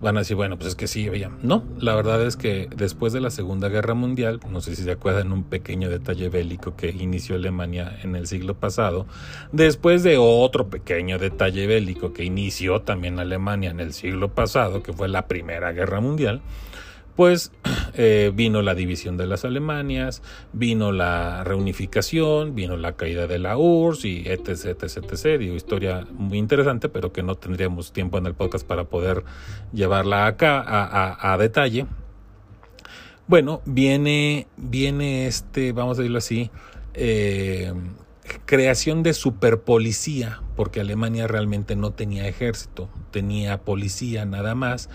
[0.00, 1.30] van a decir, bueno, pues es que sí, veía.
[1.42, 4.92] No, la verdad es que después de la Segunda Guerra Mundial, no sé si se
[4.92, 9.06] acuerdan un pequeño detalle bélico que inició Alemania en el siglo pasado,
[9.52, 14.92] después de otro pequeño detalle bélico que inició también Alemania en el siglo pasado, que
[14.92, 16.40] fue la Primera Guerra Mundial,
[17.20, 17.52] pues
[17.92, 20.22] eh, vino la división de las Alemanias,
[20.54, 24.48] vino la reunificación, vino la caída de la URSS y etc,
[24.80, 25.42] etc, etc.
[25.42, 29.22] Historia muy interesante, pero que no tendríamos tiempo en el podcast para poder
[29.70, 31.84] llevarla acá a, detalle.
[33.26, 36.50] Bueno, viene, viene este, vamos a decirlo así,
[36.94, 37.74] eh,
[38.46, 44.88] creación de superpolicía, porque Alemania realmente no tenía ejército, tenía policía nada más,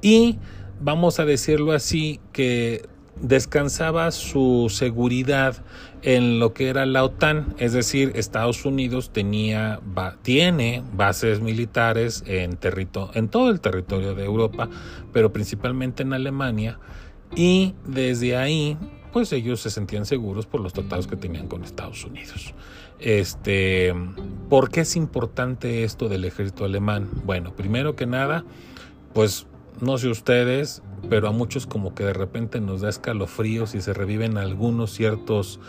[0.00, 0.38] y
[0.82, 2.86] vamos a decirlo así, que
[3.20, 5.56] descansaba su seguridad
[6.02, 9.80] en lo que era la OTAN, es decir, Estados Unidos tenía,
[10.22, 12.58] tiene bases militares en,
[13.14, 14.68] en todo el territorio de Europa,
[15.12, 16.80] pero principalmente en Alemania,
[17.36, 18.76] y desde ahí,
[19.12, 22.54] pues ellos se sentían seguros por los tratados que tenían con Estados Unidos.
[22.98, 23.94] Este,
[24.48, 27.08] ¿por qué es importante esto del ejército alemán?
[27.24, 28.44] Bueno, primero que nada,
[29.12, 29.46] pues
[29.80, 33.92] no sé ustedes, pero a muchos como que de repente nos da escalofríos y se
[33.92, 35.60] reviven algunos ciertos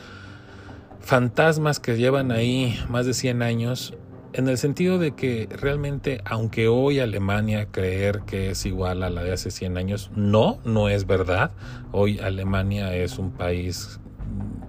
[0.99, 3.93] fantasmas que llevan ahí más de 100 años
[4.33, 9.23] en el sentido de que realmente, aunque hoy Alemania creer que es igual a la
[9.23, 11.51] de hace 100 años, no, no es verdad.
[11.91, 13.99] Hoy Alemania es un país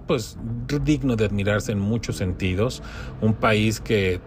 [0.05, 0.37] pues
[0.83, 2.83] digno de admirarse en muchos sentidos,
[3.21, 4.21] un país que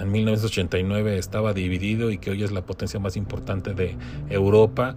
[0.00, 3.96] en 1989 estaba dividido y que hoy es la potencia más importante de
[4.30, 4.96] Europa.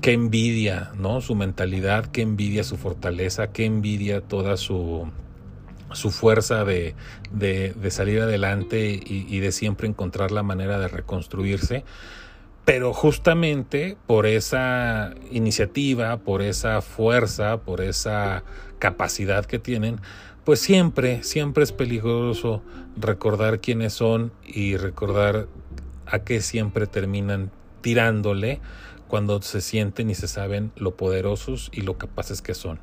[0.00, 1.20] Qué envidia, ¿no?
[1.20, 5.08] Su mentalidad, qué envidia su fortaleza, qué envidia toda su
[5.94, 6.94] su fuerza de,
[7.32, 11.84] de, salir adelante y, de siempre encontrar la manera de reconstruirse.
[12.64, 18.42] Pero justamente por esa iniciativa, por esa fuerza, por esa
[18.78, 20.00] capacidad que tienen,
[20.44, 22.62] pues siempre, siempre es peligroso
[22.96, 25.48] recordar quiénes son y recordar
[26.06, 27.50] a qué siempre terminan
[27.80, 28.60] tirándole
[29.08, 32.78] cuando se sienten y se saben lo poderosos y lo capaces que son.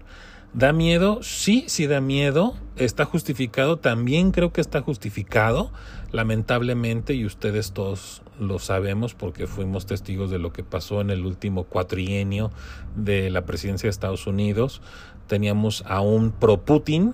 [0.54, 1.24] ¿Da miedo?
[1.24, 2.56] Sí, sí da miedo.
[2.76, 3.78] ¿Está justificado?
[3.78, 5.72] También creo que está justificado.
[6.12, 11.26] Lamentablemente, y ustedes todos lo sabemos porque fuimos testigos de lo que pasó en el
[11.26, 12.52] último cuatrienio
[12.96, 14.82] de la presidencia de Estados Unidos.
[15.28, 17.14] Teníamos a un pro-Putin,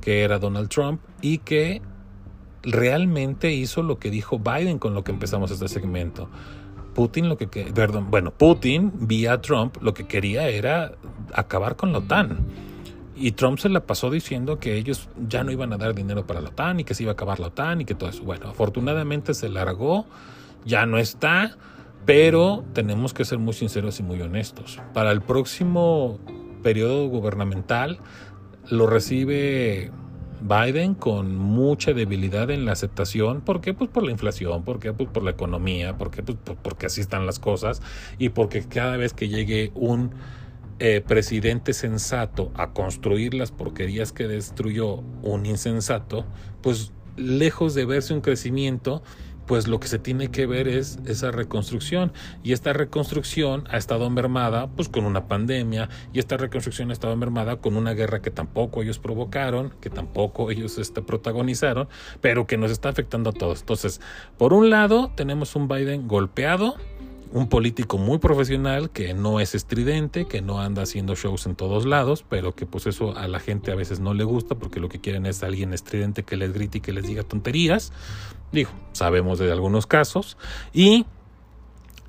[0.00, 1.82] que era Donald Trump, y que
[2.62, 6.28] realmente hizo lo que dijo Biden con lo que empezamos este segmento.
[6.94, 10.92] Putin lo que, perdón, bueno, Putin vía Trump lo que quería era
[11.34, 12.38] acabar con la OTAN.
[13.20, 16.40] Y Trump se la pasó diciendo que ellos ya no iban a dar dinero para
[16.40, 18.22] la OTAN y que se iba a acabar la OTAN y que todo eso.
[18.22, 20.06] Bueno, afortunadamente se largó,
[20.64, 21.56] ya no está,
[22.06, 24.80] pero tenemos que ser muy sinceros y muy honestos.
[24.94, 26.18] Para el próximo
[26.62, 27.98] periodo gubernamental
[28.70, 29.90] lo recibe
[30.40, 33.40] Biden con mucha debilidad en la aceptación.
[33.40, 33.74] ¿Por qué?
[33.74, 34.92] Pues por la inflación, ¿por qué?
[34.92, 36.22] Pues por la economía, ¿por qué?
[36.22, 37.82] Pues porque así están las cosas
[38.18, 40.12] y porque cada vez que llegue un
[40.80, 46.24] eh, presidente sensato a construir las porquerías que destruyó un insensato,
[46.62, 49.02] pues lejos de verse un crecimiento,
[49.48, 52.12] pues lo que se tiene que ver es esa reconstrucción
[52.44, 57.16] y esta reconstrucción ha estado mermada pues con una pandemia y esta reconstrucción ha estado
[57.16, 61.88] mermada con una guerra que tampoco ellos provocaron, que tampoco ellos este, protagonizaron,
[62.20, 63.60] pero que nos está afectando a todos.
[63.60, 64.02] Entonces,
[64.36, 66.76] por un lado tenemos un Biden golpeado,
[67.32, 71.86] un político muy profesional que no es estridente, que no anda haciendo shows en todos
[71.86, 74.88] lados, pero que pues eso a la gente a veces no le gusta porque lo
[74.88, 77.92] que quieren es alguien estridente que les grite y que les diga tonterías.
[78.52, 80.36] Digo, sabemos de algunos casos.
[80.72, 81.06] Y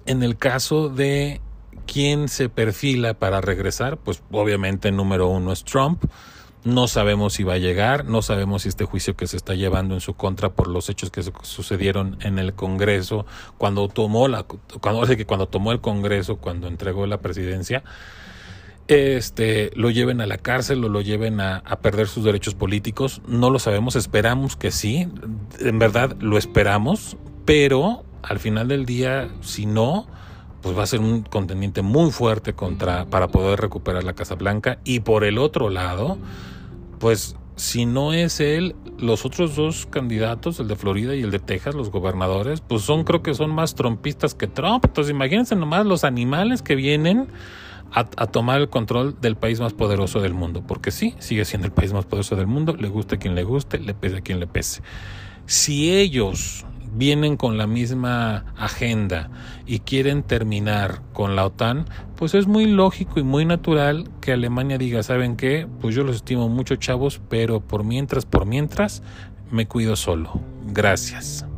[0.06, 1.42] en el caso de
[1.86, 6.04] quién se perfila para regresar, pues obviamente número uno es Trump.
[6.64, 9.94] No sabemos si va a llegar, no sabemos si este juicio que se está llevando
[9.94, 13.26] en su contra por los hechos que sucedieron en el Congreso
[13.58, 17.84] cuando tomó la cuando cuando tomó el Congreso, cuando entregó la presidencia,
[18.88, 23.22] este lo lleven a la cárcel o lo lleven a, a perder sus derechos políticos,
[23.26, 25.08] no lo sabemos, esperamos que sí,
[25.60, 30.08] en verdad lo esperamos, pero al final del día, si no,
[30.62, 34.80] pues va a ser un contendiente muy fuerte contra para poder recuperar la Casa Blanca
[34.84, 36.18] y por el otro lado
[37.00, 41.40] pues si no es él, los otros dos candidatos, el de Florida y el de
[41.40, 44.86] Texas, los gobernadores, pues son, creo que son más trompistas que Trump.
[44.86, 47.28] Entonces imagínense nomás los animales que vienen
[47.92, 50.64] a, a, tomar el control del país más poderoso del mundo.
[50.66, 53.44] Porque sí, sigue siendo el país más poderoso del mundo, le guste a quien le
[53.44, 54.82] guste, le pese a quien le pese.
[55.46, 59.30] Si ellos vienen con la misma agenda
[59.66, 64.78] y quieren terminar con la OTAN, pues es muy lógico y muy natural que Alemania
[64.78, 65.68] diga, ¿saben qué?
[65.82, 69.04] Pues yo los estimo mucho chavos, pero por mientras, por mientras,
[69.52, 70.40] me cuido solo.
[70.68, 71.49] Gracias.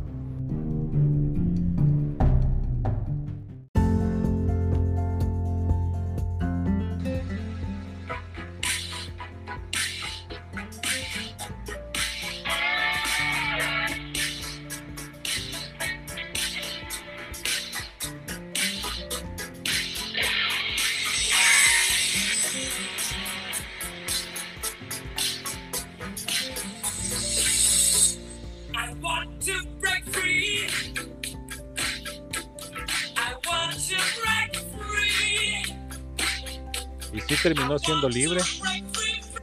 [37.42, 38.40] Terminó siendo libre.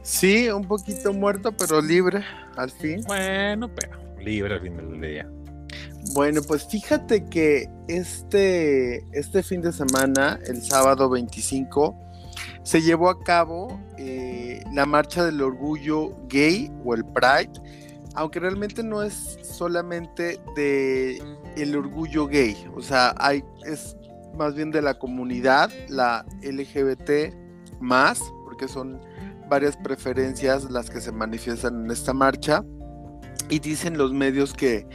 [0.02, 2.24] Sí, un poquito muerto, pero libre
[2.56, 3.02] al fin.
[3.06, 5.30] Bueno, pero libre al fin del día.
[6.14, 11.96] Bueno, pues fíjate que este, este fin de semana, el sábado 25,
[12.62, 17.52] se llevó a cabo eh, la marcha del orgullo gay o el Pride,
[18.14, 21.22] aunque realmente no es solamente de
[21.56, 23.96] el orgullo gay, o sea, hay, es
[24.36, 27.49] más bien de la comunidad, la LGBT
[27.80, 29.00] más, porque son
[29.48, 32.64] varias preferencias las que se manifiestan en esta marcha.
[33.48, 34.86] Y dicen los medios que,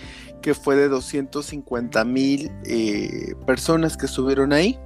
[0.42, 4.80] que fue de 250 mil eh, personas que estuvieron ahí.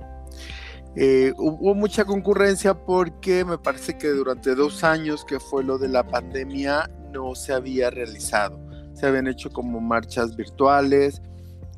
[0.95, 5.87] Eh, hubo mucha concurrencia porque me parece que durante dos años que fue lo de
[5.87, 8.59] la pandemia no se había realizado.
[8.93, 11.21] Se habían hecho como marchas virtuales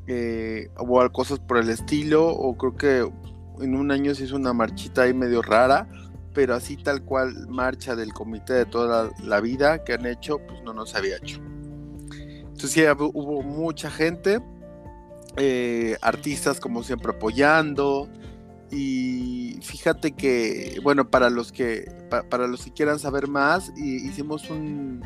[0.06, 4.52] eh, o cosas por el estilo, o creo que en un año se hizo una
[4.52, 5.88] marchita ahí medio rara,
[6.32, 10.62] pero así tal cual marcha del comité de toda la, vida que han hecho, pues
[10.62, 11.40] no nos había hecho.
[12.10, 14.40] Entonces hubo mucha gente,
[15.36, 18.08] eh, artistas como siempre apoyando,
[18.74, 21.92] y fíjate que, bueno, para los que,
[22.30, 25.02] para los que quieran saber más, hicimos un,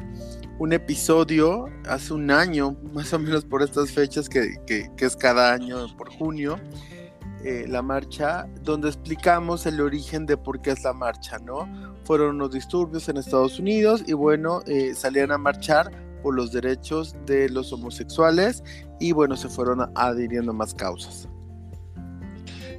[0.61, 5.53] un, episodio hace un año, más o menos por estas fechas, que, que, es cada
[5.53, 6.61] año por junio,
[7.45, 11.68] eh, la marcha, donde explicamos el origen de por qué es la marcha, ¿no?
[12.05, 15.91] Fueron unos disturbios en Estados Unidos y bueno, eh, salían a marchar
[16.22, 18.64] por los derechos de los homosexuales
[18.99, 21.28] y bueno, se fueron adhiriendo más causas.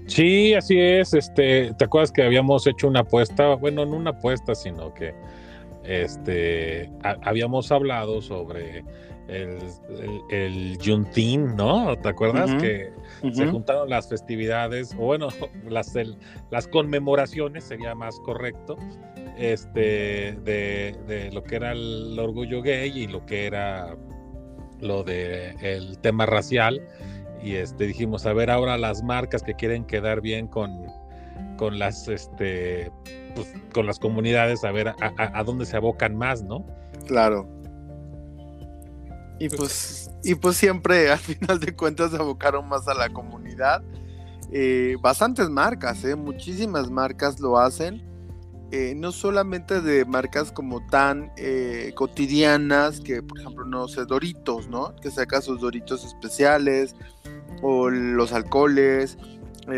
[0.08, 1.14] Sí, así es.
[1.14, 3.56] Este, ¿te acuerdas que habíamos hecho una apuesta?
[3.56, 5.14] Bueno, no una apuesta, sino que
[5.84, 6.92] este
[7.24, 8.84] habíamos hablado sobre
[9.28, 9.60] el,
[10.30, 11.96] el, Juntin, ¿no?
[11.98, 12.62] ¿Te acuerdas?
[12.62, 12.92] que
[13.34, 15.30] se juntaron las festividades, o bueno,
[15.70, 15.94] las,
[16.52, 18.78] las conmemoraciones, sería más correcto,
[19.38, 23.96] este, de, de, lo que era el orgullo gay y lo que era
[24.80, 26.82] lo de el tema racial
[27.44, 30.86] y este, dijimos, a ver ahora las marcas que quieren quedar bien con,
[31.58, 32.92] con las este
[33.36, 36.66] pues, con las comunidades, a ver a, dónde se abocan más, ¿no?
[37.06, 37.48] Claro.
[39.40, 43.84] Y pues, y pues siempre al final de cuentas se abocaron más a la comunidad.
[44.52, 46.16] Eh, bastantes marcas, ¿eh?
[46.16, 48.06] muchísimas marcas lo hacen.
[48.72, 54.68] Eh, no solamente de marcas como tan eh, cotidianas, que por ejemplo, no sé, Doritos,
[54.68, 54.94] ¿no?
[54.98, 56.94] Que saca sus Doritos especiales,
[57.62, 59.18] o los alcoholes,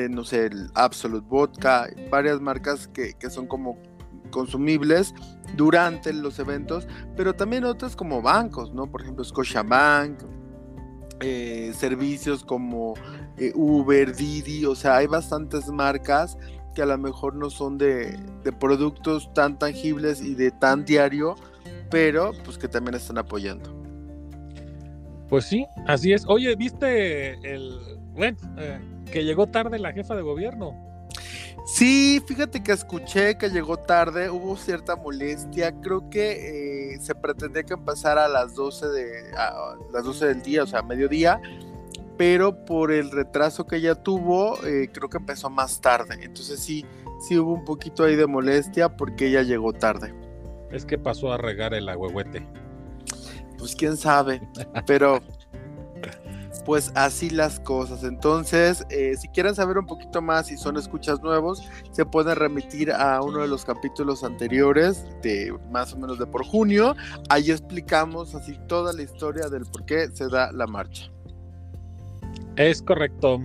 [0.09, 3.77] no sé, el Absolute Vodka, varias marcas que, son como
[4.29, 5.13] consumibles
[5.55, 8.89] durante los eventos, pero también otras como bancos, ¿no?
[8.89, 10.21] Por ejemplo, Scotiabank,
[11.21, 12.93] eh, servicios como
[13.37, 16.37] eh, Uber, Didi, o sea, hay bastantes marcas
[16.73, 18.17] que a lo mejor no son de,
[18.59, 21.35] productos tan tangibles y de tan diario,
[21.89, 23.75] pero pues que también están apoyando.
[25.27, 26.25] Pues sí, así es.
[26.27, 27.79] Oye, ¿viste el,
[28.13, 28.79] bueno, eh,
[29.11, 30.88] que llegó tarde la jefa de gobierno?
[31.71, 37.63] Sí, fíjate que escuché que llegó tarde, hubo cierta molestia, creo que eh, se pretendía
[37.63, 41.39] que empezara a las 12 de a las 12 del día, o sea, mediodía,
[42.17, 46.17] pero por el retraso que ella tuvo, eh, creo que empezó más tarde.
[46.21, 46.85] Entonces sí,
[47.27, 50.13] sí hubo un poquito ahí de molestia porque ella llegó tarde.
[50.71, 52.47] Es que pasó a regar el agüehuete
[53.59, 54.41] pues quién sabe,
[54.87, 55.21] pero
[56.65, 58.03] pues así las cosas.
[58.03, 62.91] Entonces, eh, si quieren saber un poquito más y son escuchas nuevos, se pueden remitir
[62.91, 66.95] a uno de los capítulos anteriores de más o menos de por junio.
[67.29, 71.11] Ahí explicamos así toda la historia del por qué se da la marcha.
[72.55, 73.41] Es correcto.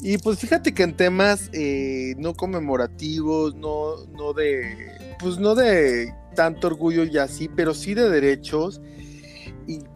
[0.00, 6.12] Y pues fíjate que en temas eh, no conmemorativos, no, no de, pues no de
[6.34, 8.80] tanto orgullo y así, pero sí de derechos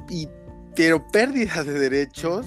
[0.09, 0.29] y,
[0.77, 2.47] pero pérdida de derechos,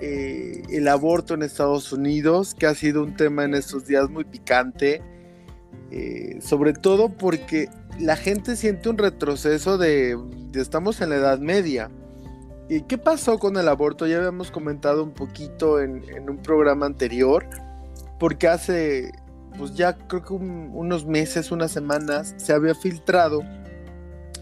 [0.00, 4.24] eh, el aborto en Estados Unidos, que ha sido un tema en estos días muy
[4.24, 5.00] picante,
[5.90, 7.68] eh, sobre todo porque
[8.00, 10.18] la gente siente un retroceso de,
[10.54, 11.90] estamos en la Edad Media.
[12.68, 14.06] ¿Y qué pasó con el aborto?
[14.06, 17.46] Ya habíamos comentado un poquito en, un programa anterior,
[18.18, 19.12] porque hace,
[19.56, 23.42] pues ya creo que unos meses, unas semanas, se había filtrado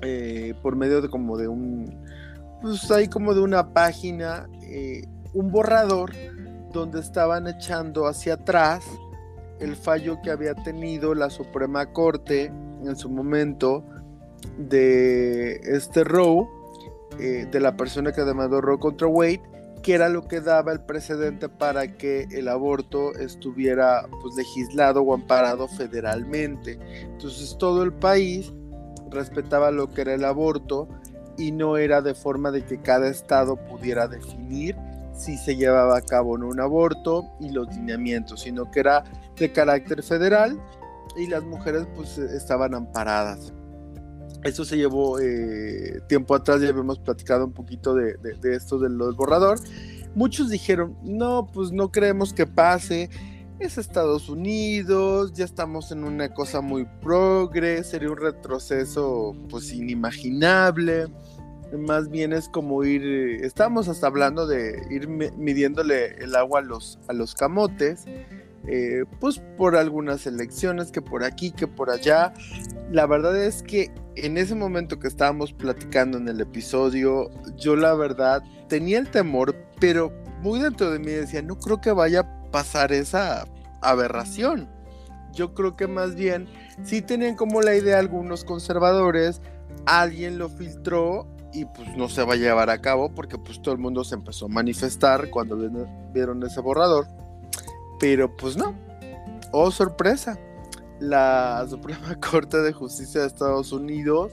[0.01, 2.03] eh, por medio de como de un,
[2.63, 5.05] pues hay como de una página, eh,
[5.35, 6.13] un borrador
[6.73, 8.85] donde estaban echando hacia atrás
[9.61, 13.85] el fallo que había tenido la Suprema Corte en su momento
[14.59, 16.49] de este Roe,
[17.19, 19.43] eh, de la persona que demandó Roe contra Wade,
[19.83, 25.15] que era lo que daba el precedente para que el aborto estuviera pues, legislado o
[25.15, 26.79] amparado federalmente.
[27.03, 28.53] Entonces todo el país
[29.11, 30.89] respetaba lo que era el aborto
[31.37, 34.77] y no era de forma de que cada estado pudiera definir
[35.15, 39.05] si se llevaba a cabo un aborto y los lineamientos, sino que era
[39.37, 40.59] de carácter federal
[41.17, 43.53] y las mujeres pues estaban amparadas.
[44.43, 48.97] Eso se llevó eh, tiempo atrás, ya habíamos platicado un poquito de, de esto del
[48.97, 49.59] borrador.
[50.15, 53.09] Muchos dijeron, no, pues no creemos que pase,
[53.63, 61.07] es Estados Unidos, ya estamos en una cosa muy progre, sería un retroceso pues inimaginable.
[61.79, 63.03] más bien es como ir,
[63.45, 68.05] estamos hasta hablando de ir midiéndole el agua a los, a los camotes,
[68.67, 72.35] eh, pues por algunas elecciones, que por aquí, que por allá.
[72.91, 77.95] La verdad es que en ese momento que estábamos platicando en el episodio, yo la
[77.95, 82.51] verdad tenía el temor, pero muy dentro de mí decía, no creo que vaya a
[82.51, 83.47] pasar esa
[83.81, 84.69] aberración.
[85.33, 86.47] Yo creo que más bien
[86.85, 89.41] sí tenían como la idea algunos conservadores,
[89.87, 93.75] alguien lo filtró y pues no se va a llevar a cabo porque pues todo
[93.75, 95.57] el mundo se empezó a manifestar cuando
[96.13, 97.07] vieron ese borrador.
[97.99, 98.75] Pero pues no.
[99.53, 100.39] Oh, sorpresa.
[100.99, 104.33] La Suprema Corte de Justicia de Estados Unidos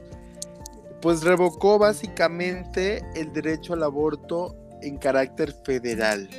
[1.01, 6.30] pues revocó básicamente el derecho al aborto en carácter federal.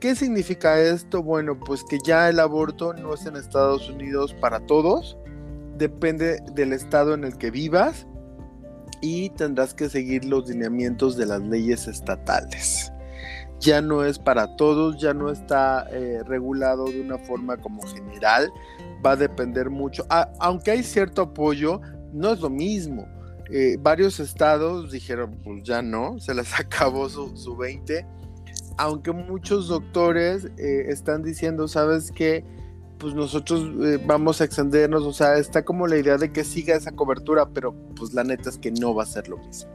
[0.00, 1.22] ¿Qué significa esto?
[1.22, 5.18] Bueno, pues que ya el aborto no es en Estados Unidos para todos,
[5.76, 8.06] depende del estado en el que vivas
[9.00, 12.92] y tendrás que seguir los lineamientos de las leyes estatales.
[13.60, 18.52] Ya no es para todos, ya no está eh, regulado de una forma como general,
[19.04, 20.06] va a depender mucho,
[20.38, 21.80] aunque hay cierto apoyo,
[22.12, 23.08] no es lo mismo.
[23.50, 28.06] Eh, varios estados dijeron, pues ya no, se les acabó su, su 20,
[28.76, 32.44] aunque muchos doctores eh, están diciendo, ¿sabes qué?
[32.98, 36.76] pues nosotros eh, vamos a extendernos, o sea, está como la idea de que siga
[36.76, 39.70] esa cobertura, pero pues la neta es que no va a ser lo mismo.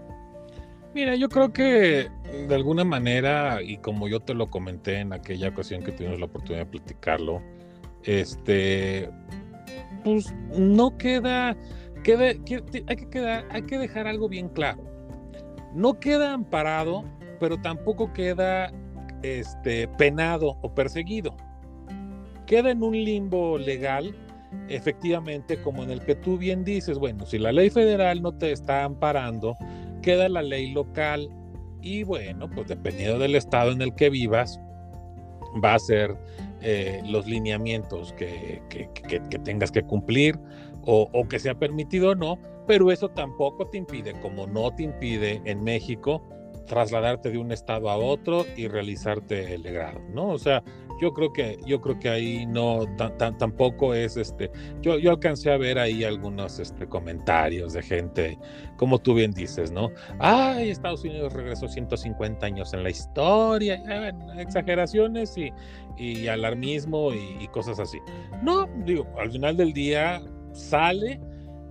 [0.93, 2.09] Mira, yo creo que
[2.47, 6.25] de alguna manera, y como yo te lo comenté en aquella ocasión que tuvimos la
[6.25, 7.41] oportunidad de platicarlo,
[8.03, 9.09] este,
[10.03, 11.57] pues no queda,
[12.11, 14.83] hay que dejar algo bien claro.
[15.73, 17.03] No queda amparado,
[17.39, 18.71] pero tampoco queda
[19.21, 21.35] este, penado o perseguido
[22.45, 24.15] queda en un limbo legal,
[24.69, 28.51] efectivamente, como en el que tú bien dices, bueno, si la ley federal no te
[28.51, 29.55] está amparando,
[30.01, 31.29] queda la ley local
[31.81, 34.59] y bueno, pues dependiendo del estado en el que vivas,
[35.63, 36.15] va a ser
[36.61, 38.61] eh, los lineamientos que,
[39.43, 40.37] tengas que cumplir
[40.85, 44.83] o, o que sea permitido o no, pero eso tampoco te impide, como no te
[44.83, 46.21] impide en México,
[46.65, 50.29] trasladarte de un estado a otro y realizarte el grado, ¿no?
[50.29, 50.63] O sea,
[51.01, 52.85] yo creo que yo creo que ahí no
[53.37, 58.39] tampoco es este yo, yo alcancé a ver ahí algunos este, comentarios de gente
[58.77, 63.83] como tú bien dices no ay Estados Unidos regresó 150 años en la historia
[64.37, 65.51] exageraciones y,
[65.97, 67.99] y alarmismo y, cosas así
[68.41, 70.21] no digo al final del día
[70.53, 71.19] sale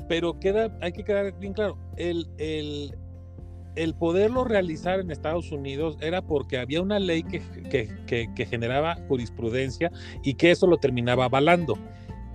[0.08, 2.94] pero queda hay que quedar bien claro el, el
[3.74, 9.90] el poderlo realizar en Estados Unidos era porque había una ley que, generaba jurisprudencia
[10.22, 11.78] y que eso lo terminaba avalando.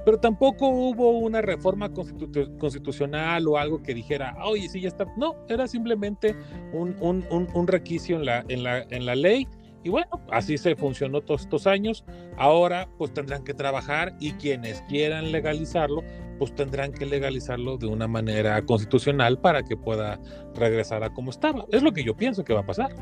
[0.03, 5.05] Pero tampoco hubo una reforma constitucional o algo que dijera, oye, sí, ya está.
[5.17, 6.33] No, era simplemente
[6.71, 9.47] un, un, requisito en la, en, la, en la ley
[9.83, 12.03] y bueno, así se funcionó todos estos años.
[12.37, 16.03] Ahora pues tendrán que trabajar y quienes quieran legalizarlo,
[16.37, 20.19] pues tendrán que legalizarlo de una manera constitucional para que pueda
[20.55, 21.65] regresar a como estaba.
[21.71, 22.95] Es lo que yo pienso que va a pasar.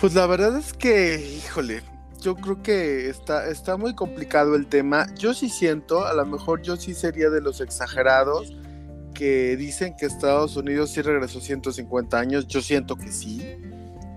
[0.00, 1.82] Pues la verdad es que, híjole,
[2.20, 5.06] yo creo que está, está muy complicado el tema.
[5.16, 8.54] Yo sí siento, a lo mejor yo sí sería de los exagerados
[9.14, 12.46] que dicen que Estados Unidos sí regresó 150 años.
[12.46, 13.42] Yo siento que sí.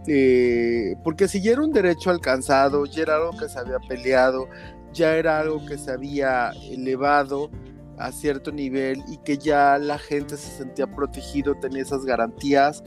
[0.07, 4.47] Eh, porque si ya era un derecho alcanzado, ya era algo que se había peleado,
[4.93, 7.49] ya era algo que se había elevado
[7.97, 12.83] a cierto nivel y que ya la gente se sentía protegido, tenía esas garantías.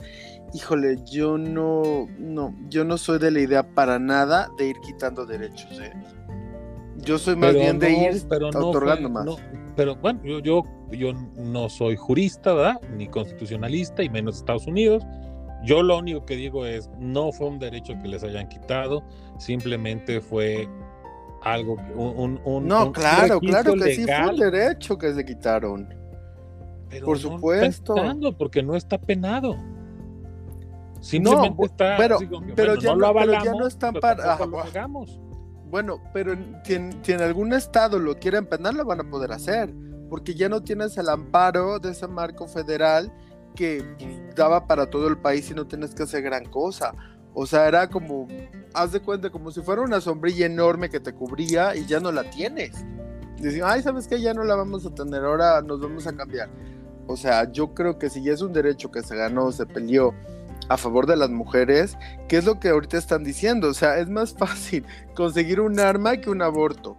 [0.53, 5.25] Híjole, yo no, no, yo no soy de la idea para nada de ir quitando
[5.25, 5.79] derechos.
[5.79, 5.93] ¿eh?
[6.97, 9.25] Yo soy más bien de ir otorgando más.
[9.75, 12.81] pero bueno, yo, yo, yo no soy jurista, ¿verdad?
[12.97, 15.03] Ni constitucionalista, y menos Estados Unidos.
[15.63, 19.03] Yo lo único que digo es, no fue un derecho que les hayan quitado,
[19.39, 20.67] simplemente fue
[21.45, 22.41] algo, un...
[22.43, 25.87] un no, claro, claro que sí fue un derecho que se quitaron.
[27.03, 27.95] Por supuesto.
[28.37, 29.55] porque no está penado.
[31.01, 31.97] Simplemente no, está...
[31.97, 32.17] Pero,
[32.55, 34.37] pero, ya, no, pero ya no están para...
[35.69, 39.73] Bueno, pero si en, algún estado lo quieren penar, lo van a poder hacer,
[40.09, 43.11] porque ya no tienes el amparo de ese marco federal
[43.55, 46.93] que pues, daba para todo el país y no tienes que hacer gran cosa.
[47.33, 48.27] O sea, era como,
[48.75, 52.11] haz de cuenta, como si fuera una sombrilla enorme que te cubría y ya no
[52.11, 52.85] la tienes.
[53.37, 54.21] Dicen, ay, ¿sabes qué?
[54.21, 56.49] Ya no la vamos a tener, ahora nos vamos a cambiar.
[57.07, 60.13] O sea, yo creo que si ya es un derecho que se ganó, se peleó
[60.69, 61.97] a favor de las mujeres,
[62.27, 63.69] ¿qué es lo que ahorita están diciendo?
[63.69, 66.97] O sea, es más fácil conseguir un arma que un aborto.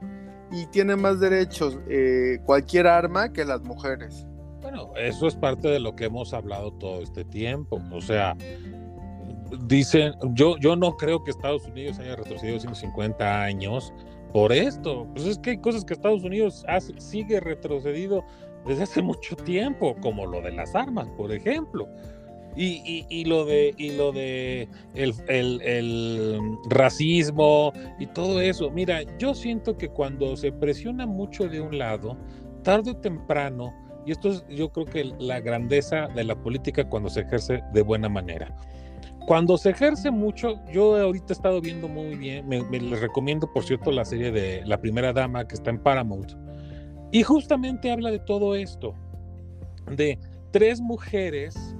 [0.52, 4.26] Y tiene más derechos eh, cualquier arma que las mujeres.
[4.62, 7.82] Bueno, eso es parte de lo que hemos hablado todo este tiempo.
[7.92, 8.36] O sea,
[9.66, 13.92] dicen, yo, yo no creo que Estados Unidos haya retrocedido 150 años
[14.32, 15.06] por esto.
[15.14, 16.64] Pues es que hay cosas que Estados Unidos
[16.98, 18.24] sigue retrocedido
[18.66, 21.88] desde hace mucho tiempo, como lo de las armas, por ejemplo.
[22.58, 26.40] Y, lo de, y lo de el, el,
[26.70, 28.70] racismo y todo eso.
[28.70, 32.16] Mira, yo siento que cuando se presiona mucho de un lado,
[32.62, 33.74] tarde o temprano,
[34.06, 37.82] y esto es yo creo que la grandeza de la política cuando se ejerce de
[37.82, 38.56] buena manera.
[39.26, 43.90] Cuando se ejerce mucho, yo ahorita he estado viendo muy bien, les recomiendo por cierto
[43.90, 46.32] la serie de La Primera Dama que está en Paramount,
[47.10, 48.94] y justamente habla de todo esto,
[49.90, 50.18] de
[50.52, 51.74] tres mujeres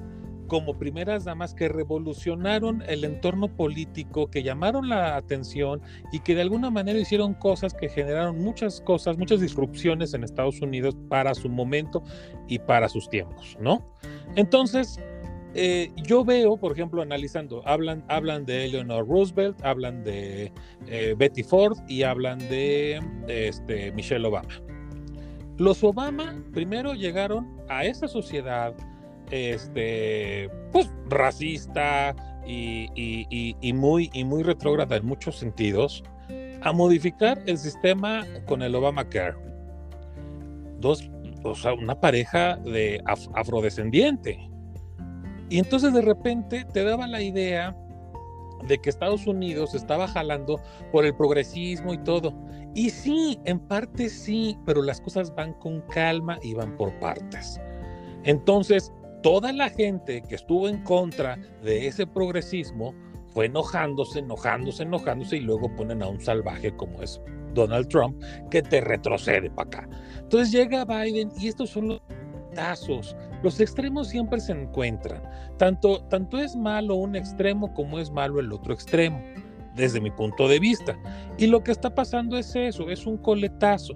[0.49, 5.81] como primeras damas que revolucionaron el entorno político, que llamaron la atención
[6.13, 10.61] y que de alguna manera hicieron cosas que generaron muchas cosas, muchas disrupciones en Estados
[10.63, 12.03] Unidos para su momento
[12.49, 13.85] y para sus tiempos, ¿no?
[14.37, 15.01] Entonces,
[15.57, 20.53] eh, yo veo, por ejemplo, analizando, hablan, hablan de Eleanor Roosevelt, hablan de
[20.87, 24.49] eh, Betty Ford y hablan de, este, Michelle Obama.
[25.57, 28.75] Los Obama primero llegaron a esa sociedad
[29.31, 32.15] este, pues, racista
[32.47, 36.05] y, muy, y muy retrógrada en muchos sentidos,
[36.61, 39.37] a modificar el sistema con el Obamacare.
[40.81, 41.11] Dos,
[41.43, 43.03] o sea, una pareja de
[43.35, 44.51] afrodescendiente.
[45.49, 47.77] Y entonces de repente te daba la idea
[48.67, 50.61] de que Estados Unidos estaba jalando
[50.93, 52.35] por el progresismo y todo.
[52.75, 57.61] Y sí, en parte sí, pero las cosas van con calma y van por partes.
[58.25, 58.93] Entonces,
[59.23, 62.95] toda la gente que estuvo en contra de ese progresismo
[63.29, 67.21] fue enojándose, enojándose, enojándose y luego ponen a un salvaje como es
[67.55, 69.89] Donald Trump que te retrocede para acá.
[70.19, 72.03] Entonces llega Biden y estos son los
[72.55, 73.17] tazos.
[73.43, 75.23] Los extremos siempre se encuentran.
[75.59, 79.21] Tanto, tanto es malo un extremo como es malo el otro extremo,
[79.75, 80.99] desde mi punto de vista.
[81.39, 83.95] Y lo que está pasando es eso, es un coletazo.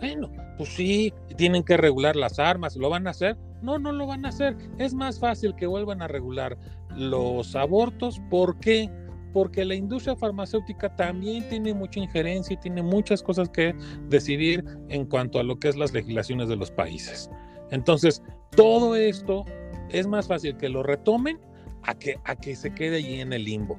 [0.00, 3.36] Bueno, pues sí, tienen que regular las armas, ¿lo van a hacer?
[3.62, 4.56] No, no lo van a hacer.
[4.78, 6.58] Es más fácil que vuelvan a regular
[6.96, 8.20] los abortos.
[8.28, 8.90] ¿Por qué?
[9.32, 13.74] Porque la industria farmacéutica también tiene mucha injerencia y tiene muchas cosas que
[14.08, 17.30] decidir en cuanto a lo que es las legislaciones de los países.
[17.70, 18.22] Entonces,
[18.56, 19.44] todo esto
[19.90, 21.38] es más fácil que lo retomen
[21.82, 23.78] a que, a que se quede allí en el limbo.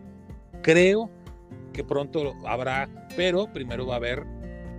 [0.61, 1.09] Creo
[1.73, 4.23] que pronto habrá, pero primero va a haber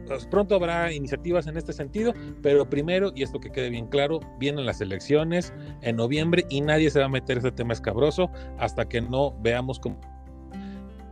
[0.06, 4.20] pues, pronto habrá iniciativas en este sentido, pero primero, y esto que quede bien claro,
[4.38, 8.86] vienen las elecciones en noviembre y nadie se va a meter ese tema escabroso hasta
[8.86, 9.98] que no veamos cómo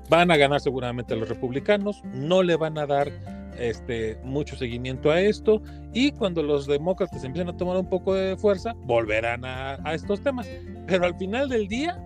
[0.08, 3.10] van a ganar seguramente los republicanos, no le van a dar
[3.58, 8.36] este, mucho seguimiento a esto y cuando los demócratas empiecen a tomar un poco de
[8.36, 10.48] fuerza, volverán a, a estos temas.
[10.86, 11.98] Pero al final del día,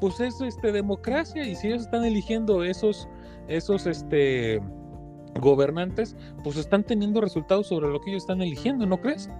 [0.00, 3.08] pues es este, democracia y si ellos están eligiendo esos,
[3.48, 4.60] esos, este,
[5.40, 9.30] gobernantes, pues están teniendo resultados sobre lo que ellos están eligiendo, ¿no crees?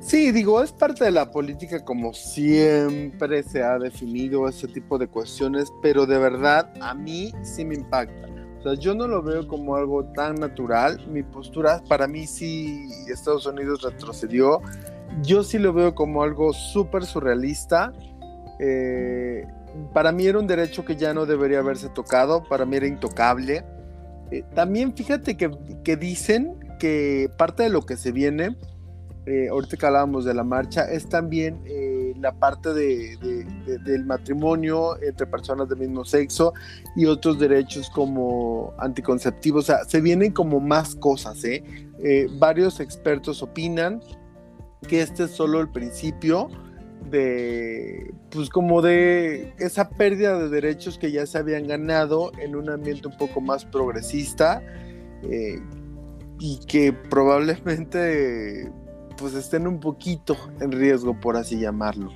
[0.00, 5.06] Sí, digo, es parte de la política como siempre se ha definido ese tipo de
[5.06, 8.39] cuestiones, pero de verdad a mí sí me impacta.
[8.60, 11.00] O sea, yo no lo veo como algo tan natural.
[11.10, 14.60] Mi postura, para mí sí, Estados Unidos retrocedió.
[15.22, 17.92] Yo sí lo veo como algo súper surrealista.
[18.58, 19.46] Eh,
[19.92, 23.64] para mí era un derecho que ya no debería haberse tocado, para mí era intocable.
[24.30, 28.56] Eh, también fíjate que, dicen que parte de lo que se viene,
[29.26, 33.16] eh, ahorita que hablábamos de la marcha, es también eh, la parte de,
[33.84, 36.52] del matrimonio entre personas del mismo sexo
[36.96, 39.64] y otros derechos como anticonceptivos.
[39.64, 41.64] O sea, se vienen como más cosas, ¿eh?
[42.38, 44.00] varios expertos opinan
[44.88, 46.48] que este es solo el principio
[47.10, 52.70] de, pues como de esa pérdida de derechos que ya se habían ganado en un
[52.70, 54.62] ambiente un poco más progresista
[55.22, 55.60] eh,
[56.38, 58.70] y que probablemente
[59.20, 62.10] pues estén un poquito en riesgo, por así llamarlo.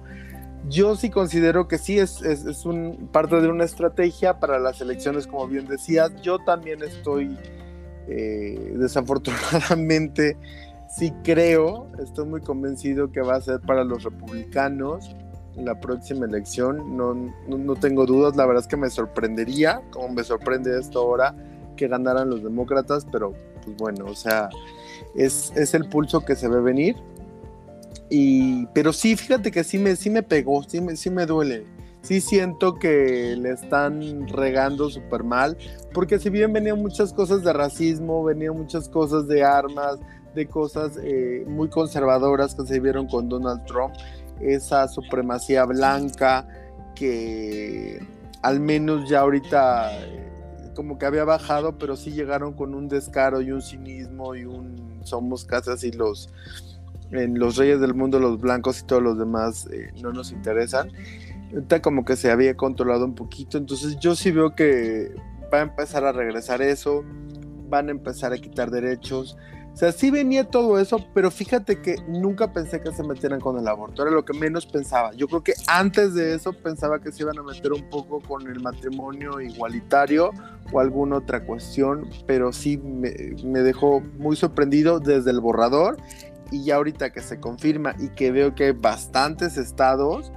[0.68, 5.26] Yo sí considero que sí es, es, un, parte de una estrategia para las elecciones,
[5.26, 6.10] como bien decías.
[6.22, 7.36] Yo también estoy
[8.08, 10.36] eh, desafortunadamente
[10.88, 15.14] sí creo, estoy muy convencido que va a ser para los republicanos
[15.56, 16.96] la próxima elección.
[16.96, 21.34] No, no, tengo dudas, la verdad es que me sorprendería, como me sorprende esto ahora,
[21.76, 23.34] que ganaran los demócratas, pero
[23.64, 24.48] pues bueno, o sea,
[25.14, 26.96] es, es el pulso que se ve venir.
[28.10, 31.66] Y, pero sí, fíjate que sí me, sí me pegó, sí me, sí me duele.
[32.02, 35.56] Sí siento que le están regando súper mal,
[35.94, 39.98] porque si bien venían muchas cosas de racismo, venían muchas cosas de armas,
[40.34, 43.94] de cosas eh, muy conservadoras que se vieron con Donald Trump,
[44.40, 46.46] esa supremacía blanca
[46.94, 48.00] que
[48.42, 50.33] al menos ya ahorita eh,
[50.74, 55.00] como que había bajado, pero sí llegaron con un descaro y un cinismo y un
[55.04, 56.30] somos casi así los
[57.10, 60.90] en los reyes del mundo los blancos y todos los demás eh, no nos interesan.
[61.52, 65.14] Ahorita como que se había controlado un poquito, entonces yo sí veo que
[65.52, 67.04] va a empezar a regresar eso,
[67.68, 69.36] van a empezar a quitar derechos.
[69.74, 73.58] O sea, sí venía todo eso, pero fíjate que nunca pensé que se metieran con
[73.58, 75.12] el aborto, era lo que menos pensaba.
[75.14, 78.46] Yo creo que antes de eso pensaba que se iban a meter un poco con
[78.46, 80.30] el matrimonio igualitario
[80.72, 83.10] o alguna otra cuestión, pero sí me,
[83.62, 85.96] dejó muy sorprendido desde el borrador
[86.52, 90.30] y ya ahorita que se confirma y que veo que hay bastantes estados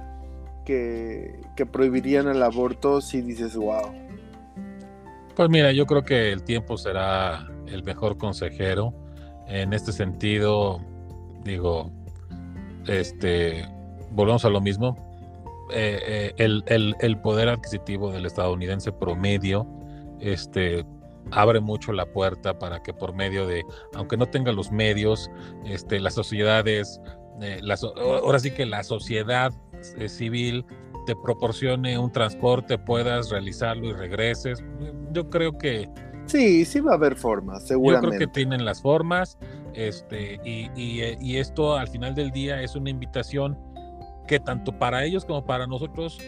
[0.64, 3.92] que, prohibirían el aborto, sí dices, wow.
[5.36, 8.92] Pues mira, yo creo que el tiempo será el mejor consejero.
[9.48, 10.80] En este sentido,
[11.42, 11.90] digo,
[12.86, 13.66] este,
[14.10, 14.96] volvemos a lo mismo.
[15.70, 19.66] Eh, eh, el, poder adquisitivo del estadounidense promedio
[20.18, 20.86] este,
[21.30, 25.30] abre mucho la puerta para que por medio de, aunque no tenga los medios,
[25.66, 27.00] este, las sociedades,
[27.42, 27.60] eh,
[27.96, 29.52] ahora sí que la sociedad
[30.08, 30.64] civil
[31.06, 34.62] te proporcione un transporte, puedas realizarlo y regreses.
[35.12, 35.88] Yo creo que...
[36.28, 38.06] Sí, sí va a haber formas, seguramente.
[38.06, 39.38] Yo creo que tienen las formas,
[39.74, 43.58] este, y, y, y esto al final del día es una invitación
[44.26, 46.18] que tanto para ellos como para nosotros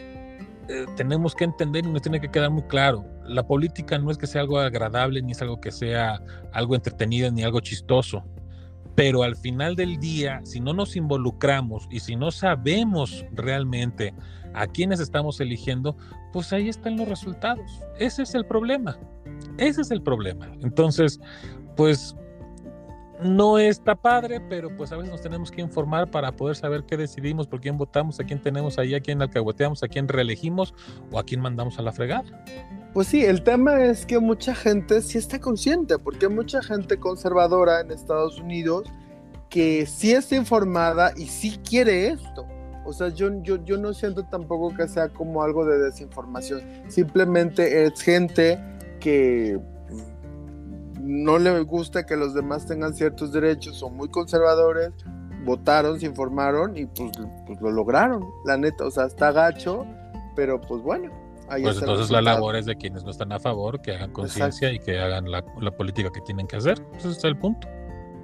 [0.71, 3.05] eh, tenemos que entender y nos tiene que quedar muy claro.
[3.25, 6.21] La política no es que sea algo agradable, ni es algo que sea
[6.53, 8.25] algo entretenido, ni algo chistoso.
[8.95, 14.15] Pero al final del día, si no nos involucramos y si no sabemos realmente
[14.55, 15.97] a quiénes estamos eligiendo,
[16.33, 17.81] pues ahí están los resultados.
[17.99, 18.97] Ese es el problema.
[19.59, 20.51] Ese es el problema.
[20.63, 21.21] Entonces,
[21.77, 22.17] pues
[23.23, 26.97] no está padre, pero pues a veces nos tenemos que informar para poder saber qué
[26.97, 30.75] decidimos, por quién votamos, a quién tenemos ahí, a quién alcahueteamos, a quién reelegimos
[31.11, 32.45] o a quién mandamos a la fregada.
[32.95, 36.99] Pues sí, el tema es que mucha gente sí está consciente, porque hay mucha gente
[36.99, 38.85] conservadora en Estados Unidos
[39.49, 42.47] que sí está informada y sí quiere esto.
[42.87, 46.63] O sea, yo, yo, yo no siento tampoco que sea como algo de desinformación.
[46.89, 48.59] Simplemente es gente
[49.01, 49.59] que
[51.01, 54.93] no le gusta que los demás tengan ciertos derechos, son muy conservadores,
[55.45, 57.11] votaron, se informaron y pues,
[57.47, 59.87] pues lo lograron, la neta, o sea, está gacho,
[60.37, 61.11] pero pues bueno.
[61.49, 64.73] Ahí pues entonces la labor es de quienes no están a favor, que hagan conciencia
[64.73, 66.81] y que hagan la, la, política que tienen que hacer.
[66.91, 67.67] Pues ese es el punto.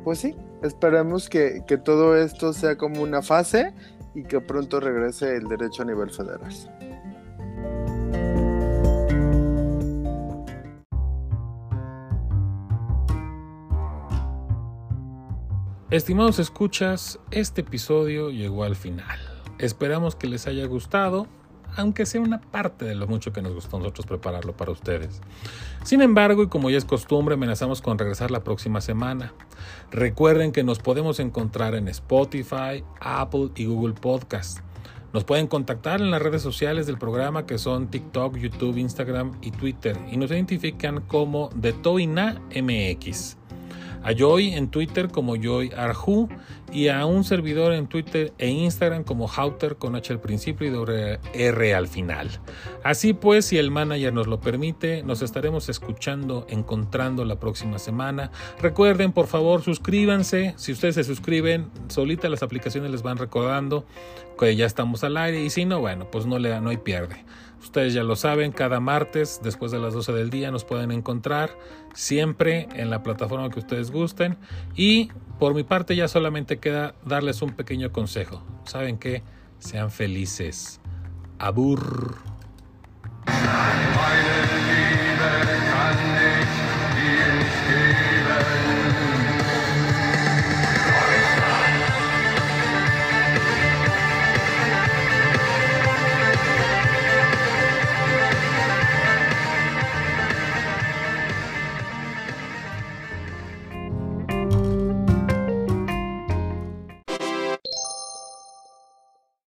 [0.05, 3.75] Pues sí, esperemos que, que todo esto sea como una fase
[4.15, 6.53] y que pronto regrese el derecho a nivel federal.
[15.97, 19.19] Estimados escuchas, este episodio llegó al final.
[19.59, 21.27] Esperamos que les haya gustado,
[21.75, 25.23] aunque sea una parte de lo mucho que nos gustó a nosotros prepararlo para ustedes.
[25.85, 29.33] Sin embargo, y como ya es costumbre, amenazamos con regresar la próxima semana.
[29.91, 34.59] Recuerden que nos podemos encontrar en Spotify, Apple y Google Podcast.
[35.15, 39.51] Nos pueden contactar en las redes sociales del programa que son TikTok, YouTube, Instagram y
[39.51, 43.39] Twitter y nos identifican como The MX
[44.03, 46.29] a Joy en Twitter como Joy Arju
[46.73, 50.71] y a un servidor en Twitter e Instagram como Hauter con H al principio y
[50.71, 52.31] doble R al final.
[52.83, 58.31] Así pues, si el manager nos lo permite, nos estaremos escuchando, encontrando la próxima semana.
[58.61, 60.55] Recuerden, por favor, suscríbanse.
[60.57, 63.85] Si ustedes se suscriben, solita las aplicaciones les van recordando
[64.39, 67.25] que ya estamos al aire y si no, bueno, pues no le no hay pierde.
[67.67, 71.51] Ustedes ya lo saben, cada martes después de las 12 del día nos pueden encontrar
[71.95, 74.39] siempre en la plataforma que ustedes gusten.
[74.77, 75.11] Y
[75.41, 78.41] por mi parte ya solamente queda darles un pequeño consejo.
[78.67, 79.25] ¿Saben qué?
[79.59, 80.81] Sean felices.
[81.41, 82.19] Abur.